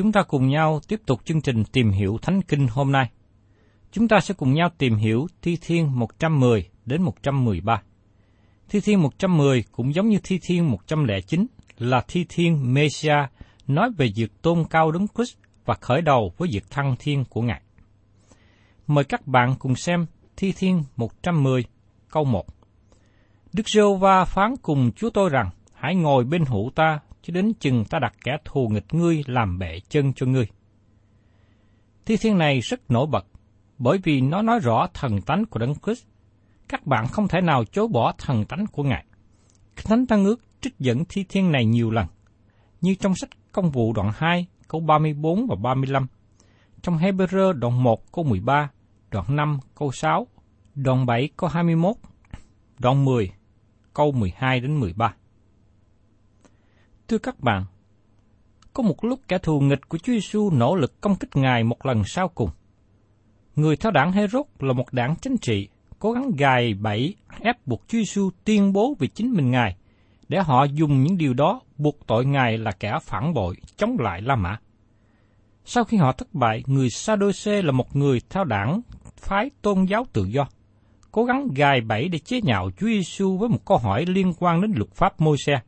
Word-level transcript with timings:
Chúng 0.00 0.12
ta 0.12 0.22
cùng 0.22 0.48
nhau 0.48 0.80
tiếp 0.88 1.00
tục 1.06 1.20
chương 1.24 1.40
trình 1.40 1.64
tìm 1.64 1.90
hiểu 1.90 2.18
Thánh 2.22 2.42
Kinh 2.42 2.66
hôm 2.68 2.92
nay. 2.92 3.10
Chúng 3.92 4.08
ta 4.08 4.20
sẽ 4.20 4.34
cùng 4.34 4.54
nhau 4.54 4.70
tìm 4.78 4.94
hiểu 4.94 5.26
Thi 5.42 5.58
Thiên 5.60 5.98
110 5.98 6.68
đến 6.86 7.02
113. 7.02 7.82
Thi 8.68 8.80
Thiên 8.80 9.02
110 9.02 9.64
cũng 9.72 9.94
giống 9.94 10.08
như 10.08 10.18
Thi 10.24 10.38
Thiên 10.42 10.70
109 10.70 11.46
là 11.78 12.04
Thi 12.08 12.26
Thiên 12.28 12.74
Mesia 12.74 13.14
nói 13.66 13.90
về 13.96 14.08
việc 14.16 14.42
tôn 14.42 14.64
cao 14.70 14.90
Đấng 14.90 15.06
Christ 15.14 15.36
và 15.64 15.74
khởi 15.80 16.02
đầu 16.02 16.32
với 16.36 16.48
việc 16.52 16.64
thăng 16.70 16.96
thiên 16.98 17.24
của 17.24 17.42
Ngài. 17.42 17.62
Mời 18.86 19.04
các 19.04 19.26
bạn 19.26 19.54
cùng 19.58 19.74
xem 19.74 20.06
Thi 20.36 20.52
Thiên 20.52 20.82
110 20.96 21.64
câu 22.10 22.24
1. 22.24 22.46
Đức 23.52 23.68
giê 23.68 23.82
va 24.00 24.24
phán 24.24 24.54
cùng 24.62 24.90
Chúa 24.96 25.10
tôi 25.10 25.30
rằng, 25.30 25.50
hãy 25.74 25.94
ngồi 25.94 26.24
bên 26.24 26.44
hữu 26.44 26.70
ta, 26.74 27.00
cho 27.22 27.32
đến 27.32 27.52
chừng 27.60 27.84
ta 27.84 27.98
đặt 27.98 28.14
kẻ 28.24 28.36
thù 28.44 28.68
nghịch 28.68 28.94
ngươi 28.94 29.22
làm 29.26 29.58
bệ 29.58 29.80
chân 29.88 30.12
cho 30.12 30.26
ngươi. 30.26 30.46
Thi 32.06 32.16
thiên 32.16 32.38
này 32.38 32.60
rất 32.60 32.90
nổi 32.90 33.06
bật, 33.06 33.26
bởi 33.78 33.98
vì 34.04 34.20
nó 34.20 34.42
nói 34.42 34.58
rõ 34.58 34.86
thần 34.94 35.20
tánh 35.20 35.44
của 35.46 35.58
Đấng 35.58 35.74
Christ. 35.74 36.06
Các 36.68 36.86
bạn 36.86 37.06
không 37.08 37.28
thể 37.28 37.40
nào 37.40 37.64
chối 37.64 37.88
bỏ 37.88 38.12
thần 38.18 38.44
tánh 38.44 38.66
của 38.66 38.82
Ngài. 38.82 39.04
Thánh 39.76 40.06
Tăng 40.06 40.24
ước 40.24 40.40
trích 40.60 40.78
dẫn 40.78 41.04
thi 41.08 41.24
thiên 41.28 41.52
này 41.52 41.64
nhiều 41.64 41.90
lần, 41.90 42.06
như 42.80 42.94
trong 42.94 43.14
sách 43.14 43.30
Công 43.52 43.70
vụ 43.70 43.92
đoạn 43.92 44.12
2, 44.14 44.46
câu 44.68 44.80
34 44.80 45.46
và 45.46 45.56
35, 45.56 46.06
trong 46.82 46.98
Hebrew 46.98 47.52
đoạn 47.52 47.82
1 47.82 48.12
câu 48.12 48.24
13, 48.24 48.70
đoạn 49.10 49.36
5 49.36 49.58
câu 49.74 49.92
6, 49.92 50.26
đoạn 50.74 51.06
7 51.06 51.28
câu 51.36 51.50
21, 51.50 51.96
đoạn 52.78 53.04
10 53.04 53.32
câu 53.94 54.12
12 54.12 54.60
đến 54.60 54.80
13. 54.80 55.14
Thưa 57.10 57.18
các 57.18 57.40
bạn, 57.40 57.64
có 58.72 58.82
một 58.82 59.04
lúc 59.04 59.20
kẻ 59.28 59.38
thù 59.38 59.60
nghịch 59.60 59.88
của 59.88 59.98
Chúa 59.98 60.12
Giêsu 60.12 60.50
nỗ 60.50 60.76
lực 60.76 61.00
công 61.00 61.16
kích 61.16 61.36
Ngài 61.36 61.64
một 61.64 61.86
lần 61.86 62.04
sau 62.04 62.28
cùng. 62.28 62.50
Người 63.56 63.76
theo 63.76 63.92
đảng 63.92 64.12
Herod 64.12 64.46
là 64.58 64.72
một 64.72 64.92
đảng 64.92 65.14
chính 65.22 65.36
trị, 65.36 65.68
cố 65.98 66.12
gắng 66.12 66.30
gài 66.38 66.74
bẫy 66.74 67.14
ép 67.40 67.66
buộc 67.66 67.82
Chúa 67.88 67.98
Giêsu 67.98 68.30
tuyên 68.44 68.72
bố 68.72 68.96
về 68.98 69.08
chính 69.08 69.30
mình 69.30 69.50
Ngài, 69.50 69.76
để 70.28 70.42
họ 70.42 70.64
dùng 70.64 71.02
những 71.02 71.16
điều 71.16 71.34
đó 71.34 71.60
buộc 71.78 72.06
tội 72.06 72.24
Ngài 72.24 72.58
là 72.58 72.72
kẻ 72.72 72.98
phản 73.02 73.34
bội, 73.34 73.56
chống 73.76 73.96
lại 73.98 74.22
La 74.22 74.36
Mã. 74.36 74.58
Sau 75.64 75.84
khi 75.84 75.96
họ 75.96 76.12
thất 76.12 76.34
bại, 76.34 76.62
người 76.66 76.90
Sadoce 76.90 77.62
là 77.62 77.72
một 77.72 77.96
người 77.96 78.20
theo 78.30 78.44
đảng 78.44 78.80
phái 79.16 79.50
tôn 79.62 79.84
giáo 79.84 80.06
tự 80.12 80.24
do, 80.24 80.48
cố 81.12 81.24
gắng 81.24 81.48
gài 81.54 81.80
bẫy 81.80 82.08
để 82.08 82.18
chế 82.18 82.40
nhạo 82.40 82.70
Chúa 82.70 82.86
Giêsu 82.86 83.36
với 83.36 83.48
một 83.48 83.64
câu 83.64 83.78
hỏi 83.78 84.04
liên 84.06 84.32
quan 84.38 84.60
đến 84.60 84.72
luật 84.76 84.90
pháp 84.94 85.20
Môi-se. 85.20 85.60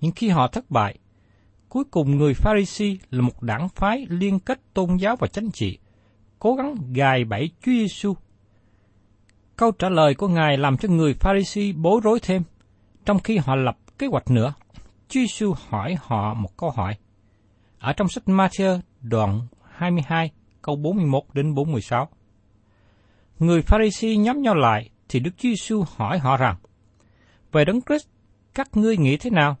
Nhưng 0.00 0.12
khi 0.12 0.28
họ 0.28 0.48
thất 0.48 0.70
bại, 0.70 0.98
cuối 1.68 1.84
cùng 1.90 2.16
người 2.16 2.34
Pharisee 2.34 2.96
là 3.10 3.22
một 3.22 3.42
đảng 3.42 3.68
phái 3.68 4.06
liên 4.08 4.40
kết 4.40 4.60
tôn 4.74 4.96
giáo 4.96 5.16
và 5.16 5.26
chính 5.26 5.50
trị, 5.50 5.78
cố 6.38 6.54
gắng 6.54 6.74
gài 6.92 7.24
bẫy 7.24 7.50
Chúa 7.60 7.72
Giêsu. 7.72 8.14
Câu 9.56 9.70
trả 9.72 9.88
lời 9.88 10.14
của 10.14 10.28
Ngài 10.28 10.56
làm 10.56 10.76
cho 10.76 10.88
người 10.88 11.14
Pharisee 11.14 11.72
bối 11.72 12.00
rối 12.04 12.20
thêm, 12.22 12.42
trong 13.04 13.18
khi 13.18 13.36
họ 13.36 13.54
lập 13.56 13.76
kế 13.98 14.06
hoạch 14.06 14.30
nữa. 14.30 14.54
Chúa 15.08 15.20
Giêsu 15.20 15.54
hỏi 15.68 15.96
họ 16.00 16.34
một 16.34 16.56
câu 16.56 16.70
hỏi. 16.70 16.96
Ở 17.78 17.92
trong 17.92 18.08
sách 18.08 18.24
Matthew 18.26 18.80
đoạn 19.00 19.40
22 19.72 20.30
câu 20.62 20.76
41 20.76 21.22
đến 21.32 21.54
46. 21.54 22.08
Người 23.38 23.62
Pharisee 23.62 24.16
nhóm 24.16 24.42
nhau 24.42 24.54
lại 24.54 24.90
thì 25.08 25.20
Đức 25.20 25.30
Chúa 25.36 25.48
Giêsu 25.48 25.84
hỏi 25.96 26.18
họ 26.18 26.36
rằng: 26.36 26.56
Về 27.52 27.64
Đấng 27.64 27.80
Christ, 27.80 28.08
các 28.54 28.76
ngươi 28.76 28.96
nghĩ 28.96 29.16
thế 29.16 29.30
nào? 29.30 29.56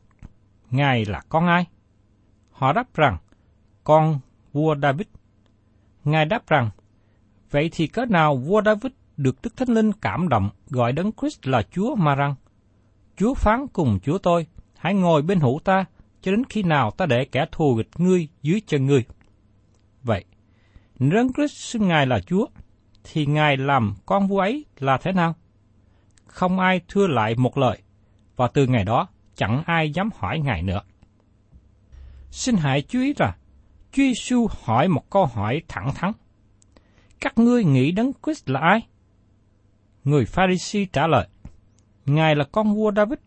Ngài 0.70 1.04
là 1.04 1.22
con 1.28 1.46
ai? 1.46 1.66
Họ 2.50 2.72
đáp 2.72 2.94
rằng, 2.94 3.16
con 3.84 4.20
vua 4.52 4.76
David. 4.82 5.06
Ngài 6.04 6.24
đáp 6.24 6.46
rằng, 6.46 6.70
vậy 7.50 7.70
thì 7.72 7.86
cớ 7.86 8.04
nào 8.04 8.36
vua 8.36 8.62
David 8.62 8.92
được 9.16 9.36
Đức 9.42 9.56
Thánh 9.56 9.68
Linh 9.68 9.92
cảm 9.92 10.28
động 10.28 10.50
gọi 10.70 10.92
Đấng 10.92 11.12
Christ 11.12 11.46
là 11.46 11.62
Chúa 11.62 11.94
mà 11.94 12.14
rằng, 12.14 12.34
Chúa 13.16 13.34
phán 13.34 13.66
cùng 13.72 13.98
Chúa 14.02 14.18
tôi, 14.18 14.46
hãy 14.76 14.94
ngồi 14.94 15.22
bên 15.22 15.40
hữu 15.40 15.60
ta, 15.64 15.84
cho 16.22 16.30
đến 16.30 16.44
khi 16.44 16.62
nào 16.62 16.90
ta 16.90 17.06
để 17.06 17.24
kẻ 17.24 17.46
thù 17.52 17.74
nghịch 17.74 17.90
ngươi 17.98 18.28
dưới 18.42 18.60
chân 18.66 18.86
ngươi. 18.86 19.04
Vậy, 20.02 20.24
Đấng 20.98 21.32
Christ 21.32 21.56
xưng 21.56 21.88
Ngài 21.88 22.06
là 22.06 22.20
Chúa, 22.20 22.46
thì 23.04 23.26
Ngài 23.26 23.56
làm 23.56 23.94
con 24.06 24.26
vua 24.26 24.38
ấy 24.38 24.64
là 24.78 24.98
thế 24.98 25.12
nào? 25.12 25.34
Không 26.26 26.58
ai 26.58 26.80
thưa 26.88 27.06
lại 27.06 27.34
một 27.34 27.58
lời, 27.58 27.78
và 28.36 28.48
từ 28.48 28.66
ngày 28.66 28.84
đó 28.84 29.08
chẳng 29.38 29.62
ai 29.66 29.90
dám 29.90 30.10
hỏi 30.16 30.40
Ngài 30.40 30.62
nữa. 30.62 30.80
Xin 32.30 32.56
hãy 32.56 32.82
chú 32.82 33.00
ý 33.00 33.12
rằng, 33.12 33.32
Chúa 33.92 34.02
Giêsu 34.02 34.46
hỏi 34.62 34.88
một 34.88 35.10
câu 35.10 35.26
hỏi 35.26 35.62
thẳng 35.68 35.94
thắn. 35.94 36.12
Các 37.20 37.38
ngươi 37.38 37.64
nghĩ 37.64 37.92
Đấng 37.92 38.12
Christ 38.22 38.50
là 38.50 38.60
ai? 38.60 38.80
Người 40.04 40.24
Pharisee 40.24 40.84
trả 40.92 41.06
lời, 41.06 41.28
Ngài 42.06 42.36
là 42.36 42.44
con 42.52 42.74
vua 42.74 42.92
David. 42.96 43.18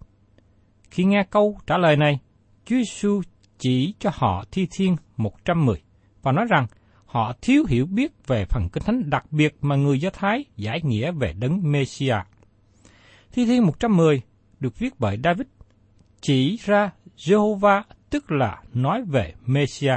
Khi 0.91 1.03
nghe 1.03 1.23
câu 1.29 1.57
trả 1.67 1.77
lời 1.77 1.97
này, 1.97 2.19
Chúa 2.65 2.75
Giêsu 2.75 3.21
chỉ 3.57 3.93
cho 3.99 4.09
họ 4.13 4.43
thi 4.51 4.67
thiên 4.71 4.95
110 5.17 5.81
và 6.21 6.31
nói 6.31 6.45
rằng 6.49 6.67
họ 7.05 7.33
thiếu 7.41 7.65
hiểu 7.67 7.85
biết 7.85 8.27
về 8.27 8.45
phần 8.45 8.69
kinh 8.73 8.83
thánh 8.83 9.09
đặc 9.09 9.31
biệt 9.31 9.55
mà 9.61 9.75
người 9.75 9.99
Do 9.99 10.09
Thái 10.09 10.45
giải 10.57 10.81
nghĩa 10.83 11.11
về 11.11 11.33
đấng 11.33 11.71
Messiah. 11.71 12.27
Thi 13.31 13.45
thiên 13.45 13.65
110 13.65 14.21
được 14.59 14.79
viết 14.79 14.93
bởi 14.99 15.17
David 15.23 15.47
chỉ 16.21 16.57
ra 16.65 16.91
Jehovah 17.17 17.81
tức 18.09 18.31
là 18.31 18.61
nói 18.73 19.03
về 19.07 19.33
Messia. 19.45 19.93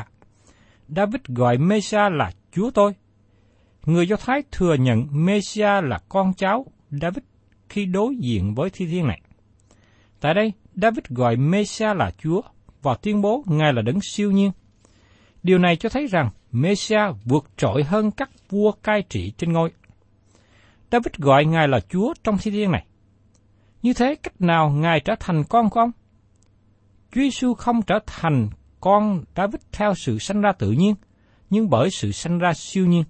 David 0.89 1.21
gọi 1.29 1.59
Messia 1.59 2.11
là 2.11 2.31
Chúa 2.53 2.71
tôi. 2.71 2.93
Người 3.87 4.09
Do 4.09 4.17
Thái 4.17 4.43
thừa 4.53 4.75
nhận 4.75 5.07
Messia 5.11 5.81
là 5.83 5.99
con 6.09 6.35
cháu 6.35 6.67
David 6.91 7.25
khi 7.69 7.87
đối 7.87 8.17
diện 8.17 8.55
với 8.55 8.71
thi 8.71 8.87
thiên 8.87 9.07
này. 9.07 9.21
Tại 10.21 10.35
đây, 10.35 10.53
David 10.75 11.05
gọi 11.09 11.37
Messia 11.37 11.95
là 11.95 12.11
Chúa 12.19 12.41
và 12.83 12.95
tuyên 13.03 13.21
bố 13.21 13.45
Ngài 13.47 13.73
là 13.73 13.83
đấng 13.83 14.01
siêu 14.01 14.31
nhiên. 14.31 14.51
Điều 15.43 15.59
này 15.59 15.77
cho 15.77 15.89
thấy 15.89 16.07
rằng 16.07 16.31
Messia 16.53 17.01
vượt 17.25 17.45
trội 17.57 17.85
hơn 17.85 18.11
các 18.11 18.31
vua 18.51 18.73
cai 18.73 19.03
trị 19.03 19.33
trên 19.39 19.53
ngôi. 19.53 19.73
David 20.93 21.15
gọi 21.19 21.45
Ngài 21.45 21.69
là 21.69 21.81
Chúa 21.81 22.15
trong 22.25 22.39
thi 22.39 22.51
thiên 22.51 22.71
này. 22.71 22.87
Như 23.83 23.93
thế 23.93 24.15
cách 24.23 24.41
nào 24.41 24.71
Ngài 24.71 25.01
trở 25.01 25.15
thành 25.21 25.45
con 25.49 25.71
của 25.71 25.81
ông? 25.81 25.91
Chúa 27.15 27.21
Giêsu 27.21 27.55
không 27.55 27.83
trở 27.83 27.99
thành 28.07 28.49
con 28.81 29.25
David 29.37 29.61
theo 29.73 29.95
sự 29.95 30.19
sanh 30.19 30.41
ra 30.41 30.53
tự 30.53 30.71
nhiên, 30.71 30.95
nhưng 31.51 31.71
bởi 31.71 31.91
sự 31.91 32.13
sanh 32.13 32.39
ra 32.39 32.53
siêu 32.55 32.87
nhiên. 32.87 33.05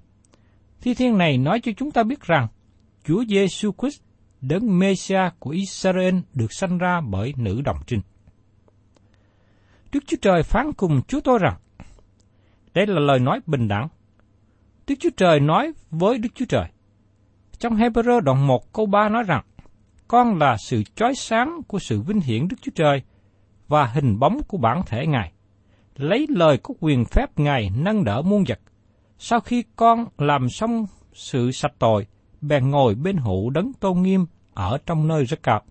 Thi 0.80 0.94
thiên 0.94 1.18
này 1.18 1.38
nói 1.38 1.60
cho 1.60 1.72
chúng 1.76 1.90
ta 1.90 2.02
biết 2.02 2.20
rằng 2.20 2.46
Chúa 3.04 3.24
Giêsu 3.28 3.72
Christ, 3.78 4.00
đấng 4.40 4.78
Mêsia 4.78 5.20
của 5.38 5.50
Israel 5.50 6.14
được 6.34 6.52
sanh 6.52 6.78
ra 6.78 7.00
bởi 7.00 7.32
nữ 7.36 7.62
đồng 7.64 7.76
trinh. 7.86 8.00
Đức 9.92 10.00
Chúa 10.06 10.16
Trời 10.22 10.42
phán 10.42 10.72
cùng 10.72 11.02
Chúa 11.08 11.20
tôi 11.20 11.38
rằng, 11.38 11.56
đây 12.74 12.86
là 12.86 13.00
lời 13.00 13.18
nói 13.18 13.40
bình 13.46 13.68
đẳng. 13.68 13.88
Đức 14.86 14.94
Chúa 15.00 15.10
Trời 15.16 15.40
nói 15.40 15.72
với 15.90 16.18
Đức 16.18 16.28
Chúa 16.34 16.46
Trời. 16.48 16.66
Trong 17.58 17.76
Hebrew 17.76 18.20
đoạn 18.20 18.46
1 18.46 18.72
câu 18.72 18.86
3 18.86 19.08
nói 19.08 19.22
rằng, 19.22 19.44
con 20.08 20.38
là 20.38 20.56
sự 20.66 20.82
chói 20.94 21.14
sáng 21.14 21.60
của 21.68 21.78
sự 21.78 22.00
vinh 22.00 22.20
hiển 22.20 22.48
Đức 22.48 22.56
Chúa 22.62 22.72
Trời 22.74 23.02
và 23.68 23.86
hình 23.86 24.18
bóng 24.18 24.38
của 24.48 24.58
bản 24.58 24.82
thể 24.86 25.06
Ngài. 25.06 25.32
Lấy 25.96 26.26
lời 26.30 26.58
có 26.62 26.74
quyền 26.80 27.04
phép 27.04 27.38
Ngài 27.38 27.70
nâng 27.76 28.04
đỡ 28.04 28.22
muôn 28.22 28.44
vật. 28.48 28.60
Sau 29.18 29.40
khi 29.40 29.64
con 29.76 30.06
làm 30.18 30.48
xong 30.48 30.86
sự 31.12 31.50
sạch 31.50 31.72
tội, 31.78 32.06
bèn 32.40 32.70
ngồi 32.70 32.94
bên 32.94 33.16
hữu 33.16 33.50
đấng 33.50 33.72
tôn 33.72 34.02
nghiêm 34.02 34.26
ở 34.54 34.78
trong 34.86 35.08
nơi 35.08 35.24
rất 35.24 35.42
cao. 35.42 35.62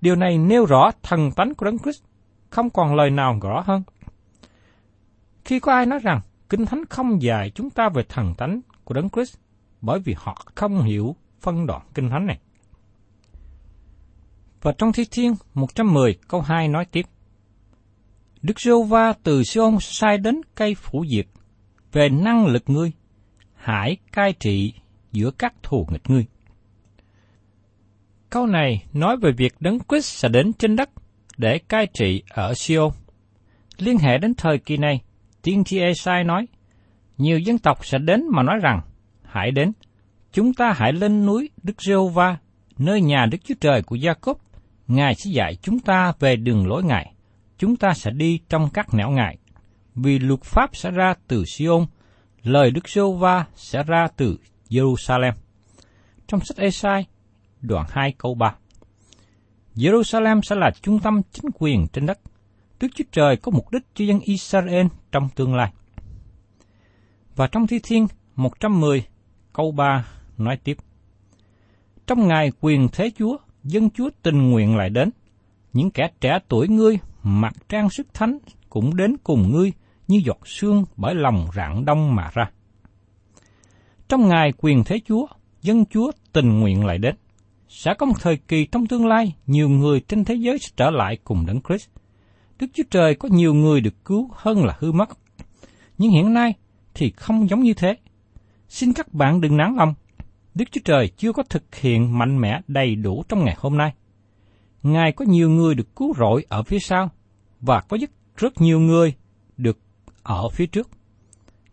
Điều 0.00 0.16
này 0.16 0.38
nêu 0.38 0.64
rõ 0.64 0.90
thần 1.02 1.30
tánh 1.32 1.54
của 1.54 1.64
đấng 1.64 1.78
Christ, 1.78 2.02
không 2.50 2.70
còn 2.70 2.94
lời 2.94 3.10
nào 3.10 3.38
rõ 3.42 3.62
hơn. 3.66 3.82
Khi 5.44 5.60
có 5.60 5.72
ai 5.72 5.86
nói 5.86 5.98
rằng 5.98 6.20
Kinh 6.48 6.66
Thánh 6.66 6.84
không 6.90 7.22
dạy 7.22 7.50
chúng 7.50 7.70
ta 7.70 7.88
về 7.88 8.02
thần 8.08 8.34
tánh 8.34 8.60
của 8.84 8.94
đấng 8.94 9.10
Christ, 9.10 9.36
bởi 9.80 10.00
vì 10.00 10.14
họ 10.18 10.44
không 10.54 10.82
hiểu 10.82 11.16
phân 11.40 11.66
đoạn 11.66 11.82
Kinh 11.94 12.10
Thánh 12.10 12.26
này. 12.26 12.38
Và 14.62 14.72
trong 14.78 14.92
Thi 14.92 15.04
Thiên 15.10 15.34
110 15.54 16.16
câu 16.28 16.40
2 16.40 16.68
nói 16.68 16.84
tiếp. 16.84 17.06
Đức 18.42 18.60
giê 18.60 18.72
va 18.88 19.12
từ 19.22 19.44
Sion 19.44 19.76
sai 19.80 20.18
đến 20.18 20.40
cây 20.54 20.74
phủ 20.74 21.04
diệt, 21.10 21.26
về 21.92 22.08
năng 22.08 22.46
lực 22.46 22.62
ngươi, 22.66 22.92
hãy 23.54 23.96
cai 24.12 24.32
trị 24.32 24.72
giữa 25.12 25.30
các 25.30 25.54
thù 25.62 25.86
nghịch 25.90 26.10
ngươi. 26.10 26.26
Câu 28.30 28.46
này 28.46 28.84
nói 28.92 29.16
về 29.16 29.32
việc 29.32 29.54
Đấng 29.60 29.78
Christ 29.88 30.04
sẽ 30.04 30.28
đến 30.28 30.52
trên 30.52 30.76
đất 30.76 30.90
để 31.38 31.58
cai 31.58 31.86
trị 31.94 32.22
ở 32.28 32.54
Sion. 32.54 32.90
Liên 33.78 33.98
hệ 33.98 34.18
đến 34.18 34.34
thời 34.34 34.58
kỳ 34.58 34.76
này, 34.76 35.00
tiên 35.42 35.64
tri 35.64 35.78
Esai 35.78 36.24
nói, 36.24 36.46
nhiều 37.18 37.38
dân 37.38 37.58
tộc 37.58 37.86
sẽ 37.86 37.98
đến 37.98 38.24
mà 38.30 38.42
nói 38.42 38.56
rằng, 38.62 38.80
hãy 39.22 39.50
đến, 39.50 39.72
chúng 40.32 40.54
ta 40.54 40.72
hãy 40.72 40.92
lên 40.92 41.26
núi 41.26 41.50
Đức 41.62 41.82
giê 41.82 41.94
va 42.14 42.38
nơi 42.78 43.00
nhà 43.00 43.26
Đức 43.30 43.38
Chúa 43.44 43.54
Trời 43.60 43.82
của 43.82 43.96
Gia 43.96 44.14
Cốp 44.14 44.49
Ngài 44.90 45.14
sẽ 45.14 45.30
dạy 45.30 45.56
chúng 45.62 45.78
ta 45.78 46.12
về 46.18 46.36
đường 46.36 46.66
lối 46.66 46.84
Ngài. 46.84 47.14
Chúng 47.58 47.76
ta 47.76 47.94
sẽ 47.94 48.10
đi 48.10 48.40
trong 48.48 48.68
các 48.74 48.94
nẻo 48.94 49.10
Ngài. 49.10 49.38
Vì 49.94 50.18
luật 50.18 50.42
pháp 50.42 50.76
sẽ 50.76 50.90
ra 50.90 51.14
từ 51.28 51.44
Siôn, 51.44 51.86
lời 52.42 52.70
Đức 52.70 52.88
giê 52.88 53.02
va 53.18 53.44
sẽ 53.56 53.82
ra 53.82 54.08
từ 54.16 54.38
Jerusalem. 54.68 55.32
Trong 56.26 56.40
sách 56.44 56.56
Esai, 56.56 57.06
đoạn 57.60 57.86
2 57.90 58.14
câu 58.18 58.34
3. 58.34 58.54
Jerusalem 59.74 60.40
sẽ 60.42 60.56
là 60.56 60.70
trung 60.82 60.98
tâm 60.98 61.20
chính 61.32 61.50
quyền 61.54 61.86
trên 61.92 62.06
đất. 62.06 62.18
Đức 62.80 62.88
Chúa 62.94 63.04
Trời 63.12 63.36
có 63.36 63.52
mục 63.52 63.70
đích 63.72 63.82
cho 63.94 64.04
dân 64.04 64.20
Israel 64.20 64.86
trong 65.12 65.28
tương 65.34 65.54
lai. 65.54 65.72
Và 67.36 67.46
trong 67.46 67.66
Thi 67.66 67.78
Thiên 67.82 68.06
110 68.36 69.04
câu 69.52 69.72
3 69.72 70.06
nói 70.38 70.56
tiếp. 70.64 70.76
Trong 72.06 72.28
ngày 72.28 72.52
quyền 72.60 72.88
Thế 72.92 73.10
Chúa, 73.18 73.36
dân 73.64 73.90
Chúa 73.90 74.10
tình 74.22 74.50
nguyện 74.50 74.76
lại 74.76 74.90
đến. 74.90 75.10
Những 75.72 75.90
kẻ 75.90 76.08
trẻ 76.20 76.38
tuổi 76.48 76.68
ngươi 76.68 76.98
mặc 77.22 77.54
trang 77.68 77.90
sức 77.90 78.14
thánh 78.14 78.38
cũng 78.68 78.96
đến 78.96 79.16
cùng 79.24 79.52
ngươi 79.52 79.72
như 80.08 80.20
giọt 80.24 80.38
sương 80.44 80.84
bởi 80.96 81.14
lòng 81.14 81.46
rạng 81.54 81.84
đông 81.84 82.14
mà 82.14 82.30
ra. 82.34 82.50
Trong 84.08 84.28
ngày 84.28 84.52
quyền 84.58 84.84
thế 84.84 85.00
Chúa, 85.06 85.26
dân 85.62 85.84
Chúa 85.84 86.10
tình 86.32 86.60
nguyện 86.60 86.86
lại 86.86 86.98
đến. 86.98 87.14
Sẽ 87.68 87.94
có 87.94 88.06
một 88.06 88.14
thời 88.20 88.36
kỳ 88.36 88.66
trong 88.66 88.86
tương 88.86 89.06
lai, 89.06 89.34
nhiều 89.46 89.68
người 89.68 90.00
trên 90.00 90.24
thế 90.24 90.34
giới 90.34 90.58
sẽ 90.58 90.68
trở 90.76 90.90
lại 90.90 91.18
cùng 91.24 91.46
Đấng 91.46 91.60
Christ. 91.68 91.88
Đức 92.58 92.66
Chúa 92.74 92.82
Trời 92.90 93.14
có 93.14 93.28
nhiều 93.32 93.54
người 93.54 93.80
được 93.80 94.04
cứu 94.04 94.30
hơn 94.34 94.64
là 94.64 94.76
hư 94.78 94.92
mất. 94.92 95.08
Nhưng 95.98 96.10
hiện 96.10 96.34
nay 96.34 96.54
thì 96.94 97.10
không 97.10 97.48
giống 97.50 97.60
như 97.60 97.74
thế. 97.74 97.96
Xin 98.68 98.92
các 98.92 99.14
bạn 99.14 99.40
đừng 99.40 99.56
nản 99.56 99.74
lòng, 99.76 99.94
Đức 100.54 100.64
Chúa 100.70 100.80
Trời 100.84 101.08
chưa 101.16 101.32
có 101.32 101.42
thực 101.42 101.74
hiện 101.74 102.18
mạnh 102.18 102.40
mẽ 102.40 102.60
đầy 102.68 102.94
đủ 102.94 103.24
trong 103.28 103.44
ngày 103.44 103.54
hôm 103.58 103.76
nay. 103.76 103.92
Ngài 104.82 105.12
có 105.12 105.24
nhiều 105.24 105.50
người 105.50 105.74
được 105.74 105.96
cứu 105.96 106.14
rỗi 106.18 106.44
ở 106.48 106.62
phía 106.62 106.78
sau, 106.78 107.10
và 107.60 107.80
có 107.80 107.96
rất, 108.00 108.10
rất 108.36 108.60
nhiều 108.60 108.80
người 108.80 109.14
được 109.56 109.78
ở 110.22 110.48
phía 110.48 110.66
trước. 110.66 110.90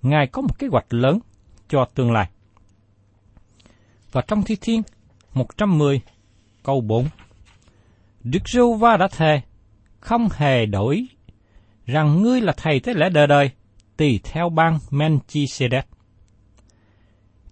Ngài 0.02 0.28
có 0.28 0.42
một 0.42 0.60
kế 0.60 0.68
hoạch 0.68 0.94
lớn 0.94 1.20
cho 1.70 1.86
tương 1.96 2.12
lai. 2.12 2.30
Và 4.12 4.22
trong 4.28 4.44
Thi 4.44 4.56
Thiên 4.62 4.82
110 5.34 6.02
câu 6.64 6.82
4 6.82 7.08
Đức 8.24 8.50
giê 8.54 8.62
va 8.80 8.98
đã 8.98 9.08
thề, 9.08 9.42
không 10.00 10.28
hề 10.32 10.66
đổi 10.66 11.08
rằng 11.86 12.22
ngươi 12.22 12.42
là 12.42 12.54
thầy 12.58 12.80
tế 12.80 12.94
lễ 12.94 13.10
đời 13.10 13.28
đời, 13.28 13.52
tùy 13.98 14.20
theo 14.24 14.50
ban 14.50 14.80
Melchizedek. 14.90 15.82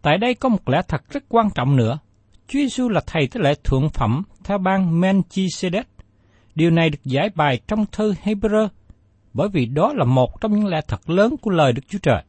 Tại 0.05 0.17
đây 0.17 0.33
có 0.33 0.50
một 0.50 0.69
lẽ 0.69 0.81
thật 0.88 1.09
rất 1.09 1.24
quan 1.29 1.50
trọng 1.55 1.75
nữa. 1.75 2.00
Chúa 2.47 2.59
Giêsu 2.59 2.89
là 2.89 3.01
thầy 3.07 3.27
tế 3.27 3.39
lễ 3.41 3.53
thượng 3.63 3.89
phẩm 3.89 4.24
theo 4.43 4.57
ban 4.57 5.01
Melchizedek. 5.01 5.83
Điều 6.55 6.71
này 6.71 6.89
được 6.89 7.03
giải 7.03 7.29
bài 7.35 7.59
trong 7.67 7.85
thư 7.91 8.13
Hebrew, 8.24 8.67
bởi 9.33 9.50
vì 9.50 9.65
đó 9.65 9.93
là 9.93 10.05
một 10.05 10.41
trong 10.41 10.53
những 10.53 10.67
lẽ 10.67 10.81
thật 10.88 11.09
lớn 11.09 11.35
của 11.41 11.51
lời 11.51 11.74
Đức 11.74 11.81
Chúa 11.88 12.00
Trời. 12.01 12.24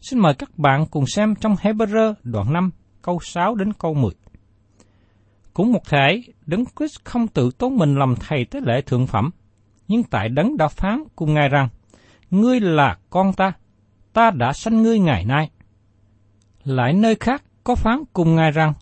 Xin 0.00 0.18
mời 0.18 0.34
các 0.34 0.58
bạn 0.58 0.86
cùng 0.90 1.04
xem 1.06 1.34
trong 1.34 1.54
Hebrew 1.54 2.14
đoạn 2.22 2.52
5, 2.52 2.70
câu 3.02 3.18
6 3.22 3.54
đến 3.54 3.72
câu 3.72 3.94
10. 3.94 4.10
Cũng 5.54 5.72
một 5.72 5.84
thể, 5.88 6.22
Đấng 6.46 6.64
Christ 6.76 7.04
không 7.04 7.28
tự 7.28 7.50
tốn 7.58 7.76
mình 7.76 7.94
làm 7.94 8.14
thầy 8.16 8.44
tế 8.44 8.60
lễ 8.62 8.80
thượng 8.80 9.06
phẩm, 9.06 9.30
nhưng 9.88 10.02
tại 10.02 10.28
Đấng 10.28 10.56
đã 10.56 10.68
phán 10.68 11.04
cùng 11.16 11.34
Ngài 11.34 11.48
rằng, 11.48 11.68
Ngươi 12.30 12.60
là 12.60 12.96
con 13.10 13.32
ta, 13.32 13.52
ta 14.12 14.30
đã 14.30 14.52
sanh 14.52 14.82
ngươi 14.82 14.98
ngày 14.98 15.24
nay. 15.24 15.50
Lại 16.64 16.92
nơi 16.92 17.14
khác 17.14 17.42
có 17.64 17.74
phán 17.74 18.02
cùng 18.12 18.36
Ngài 18.36 18.50
rằng, 18.50 18.72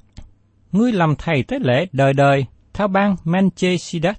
Ngươi 0.73 0.93
làm 0.93 1.15
thầy 1.17 1.43
tế 1.43 1.59
lễ 1.59 1.87
đời 1.93 2.13
đời 2.13 2.47
theo 2.73 2.89
ban 2.89 3.17
Manchesidat. 3.25 4.19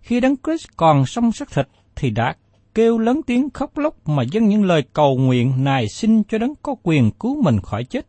Khi 0.00 0.20
Đấng 0.20 0.34
Christ 0.44 0.66
còn 0.76 1.06
sống 1.06 1.32
sắc 1.32 1.50
thịt 1.50 1.68
thì 1.96 2.10
đã 2.10 2.34
kêu 2.74 2.98
lớn 2.98 3.20
tiếng 3.26 3.50
khóc 3.50 3.78
lóc 3.78 4.08
mà 4.08 4.22
dâng 4.22 4.48
những 4.48 4.64
lời 4.64 4.82
cầu 4.92 5.16
nguyện 5.18 5.64
nài 5.64 5.88
xin 5.88 6.22
cho 6.24 6.38
Đấng 6.38 6.54
có 6.62 6.74
quyền 6.82 7.10
cứu 7.10 7.42
mình 7.42 7.60
khỏi 7.60 7.84
chết. 7.84 8.06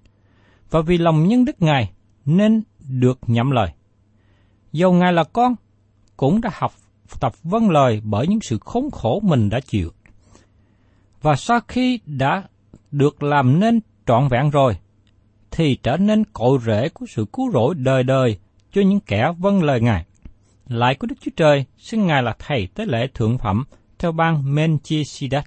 Và 0.70 0.81
vì 0.81 0.98
lòng 0.98 1.27
nhân 1.27 1.46
đức 1.46 1.62
Ngài 1.62 1.91
nên 2.25 2.62
được 2.89 3.20
nhậm 3.27 3.51
lời. 3.51 3.70
Dầu 4.72 4.93
Ngài 4.93 5.13
là 5.13 5.24
con, 5.24 5.55
cũng 6.17 6.41
đã 6.41 6.50
học 6.53 6.74
tập 7.20 7.34
vâng 7.43 7.70
lời 7.70 8.01
bởi 8.03 8.27
những 8.27 8.41
sự 8.41 8.58
khốn 8.62 8.91
khổ 8.91 9.20
mình 9.24 9.50
đã 9.50 9.60
chịu. 9.60 9.91
Và 11.22 11.36
sau 11.36 11.60
khi 11.67 12.00
đã 12.05 12.43
được 12.91 13.24
làm 13.24 13.60
nên 13.60 13.79
trọn 14.08 14.27
vẹn 14.27 14.50
rồi, 14.50 14.77
thì 15.51 15.77
trở 15.84 15.98
nên 15.98 16.24
cội 16.25 16.60
rễ 16.65 16.89
của 16.89 17.05
sự 17.10 17.25
cứu 17.34 17.51
rỗi 17.51 17.75
đời 17.75 18.03
đời 18.03 18.38
cho 18.72 18.81
những 18.81 19.00
kẻ 19.00 19.31
vâng 19.39 19.63
lời 19.63 19.81
Ngài. 19.81 20.05
Lại 20.67 20.96
của 20.96 21.08
Đức 21.08 21.15
Chúa 21.22 21.31
Trời, 21.36 21.65
xưng 21.77 22.08
Ngài 22.08 22.24
là 22.24 22.36
Thầy 22.39 22.67
Tế 22.67 22.86
lễ 22.86 23.08
Thượng 23.13 23.38
Phẩm 23.38 23.63
theo 24.00 24.12
ban 24.12 24.55
Menchisidat. 24.55 25.46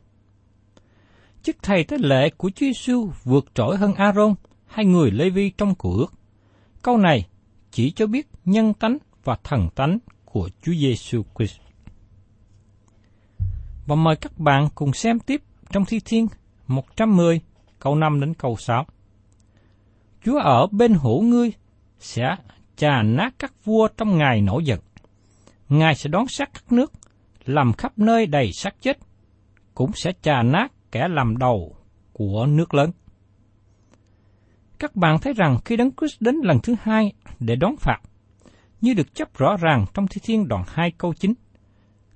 Chức 1.42 1.56
Thầy 1.62 1.84
Tế 1.84 1.98
lễ 1.98 2.30
của 2.30 2.50
Chúa 2.50 2.66
Giêsu 2.66 3.10
vượt 3.24 3.46
trội 3.54 3.76
hơn 3.76 3.94
Aaron 3.94 4.34
hai 4.66 4.84
người 4.84 5.10
Lê 5.10 5.30
Vi 5.30 5.50
trong 5.50 5.74
cựu 5.74 5.92
ước. 5.92 6.12
Câu 6.82 6.96
này 6.96 7.26
chỉ 7.70 7.90
cho 7.90 8.06
biết 8.06 8.28
nhân 8.44 8.74
tánh 8.74 8.98
và 9.24 9.36
thần 9.44 9.68
tánh 9.74 9.98
của 10.24 10.48
Chúa 10.62 10.72
Giêsu 10.72 11.22
Christ. 11.38 11.60
Và 13.86 13.94
mời 13.94 14.16
các 14.16 14.38
bạn 14.38 14.68
cùng 14.74 14.92
xem 14.92 15.20
tiếp 15.20 15.42
trong 15.72 15.84
Thi 15.84 16.00
Thiên 16.04 16.26
110 16.66 17.40
câu 17.84 17.94
5 17.94 18.20
đến 18.20 18.34
câu 18.34 18.56
6. 18.56 18.86
Chúa 20.24 20.38
ở 20.38 20.66
bên 20.66 20.94
hữu 20.94 21.22
ngươi 21.22 21.52
sẽ 21.98 22.36
chà 22.76 23.02
nát 23.02 23.34
các 23.38 23.52
vua 23.64 23.88
trong 23.88 24.18
ngày 24.18 24.40
nổi 24.40 24.64
giận. 24.64 24.80
Ngài 25.68 25.94
sẽ 25.94 26.08
đón 26.08 26.26
sát 26.28 26.50
các 26.54 26.72
nước, 26.72 26.92
làm 27.44 27.72
khắp 27.72 27.92
nơi 27.98 28.26
đầy 28.26 28.52
xác 28.52 28.74
chết, 28.80 28.98
cũng 29.74 29.90
sẽ 29.94 30.12
chà 30.22 30.42
nát 30.42 30.72
kẻ 30.92 31.08
làm 31.08 31.36
đầu 31.36 31.76
của 32.12 32.46
nước 32.46 32.74
lớn. 32.74 32.90
Các 34.78 34.96
bạn 34.96 35.18
thấy 35.18 35.32
rằng 35.32 35.58
khi 35.64 35.76
Đấng 35.76 35.90
Christ 35.96 36.20
đến 36.20 36.36
lần 36.42 36.58
thứ 36.62 36.74
hai 36.82 37.12
để 37.40 37.56
đón 37.56 37.76
phạt, 37.76 37.98
như 38.80 38.94
được 38.94 39.14
chấp 39.14 39.38
rõ 39.38 39.56
ràng 39.56 39.84
trong 39.94 40.06
Thi 40.06 40.20
Thiên 40.24 40.48
đoạn 40.48 40.64
2 40.66 40.90
câu 40.90 41.14
9, 41.14 41.34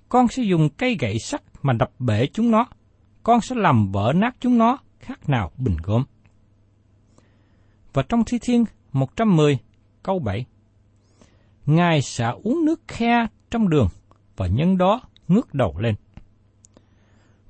con 0.08 0.28
sẽ 0.28 0.42
dùng 0.42 0.68
cây 0.68 0.96
gậy 1.00 1.18
sắt 1.18 1.42
mà 1.62 1.72
đập 1.72 1.90
bể 1.98 2.26
chúng 2.26 2.50
nó, 2.50 2.66
con 3.22 3.40
sẽ 3.40 3.56
làm 3.56 3.92
vỡ 3.92 4.12
nát 4.16 4.36
chúng 4.40 4.58
nó 4.58 4.78
khác 5.08 5.28
nào 5.28 5.50
bình 5.56 5.76
gốm. 5.82 6.04
Và 7.92 8.02
trong 8.02 8.24
Thi 8.24 8.38
Thiên 8.42 8.64
110 8.92 9.58
câu 10.02 10.18
7, 10.18 10.46
Ngài 11.66 12.02
sẽ 12.02 12.32
uống 12.42 12.64
nước 12.64 12.80
khe 12.88 13.26
trong 13.50 13.68
đường 13.68 13.88
và 14.36 14.46
nhân 14.46 14.78
đó 14.78 15.00
ngước 15.28 15.54
đầu 15.54 15.78
lên. 15.78 15.94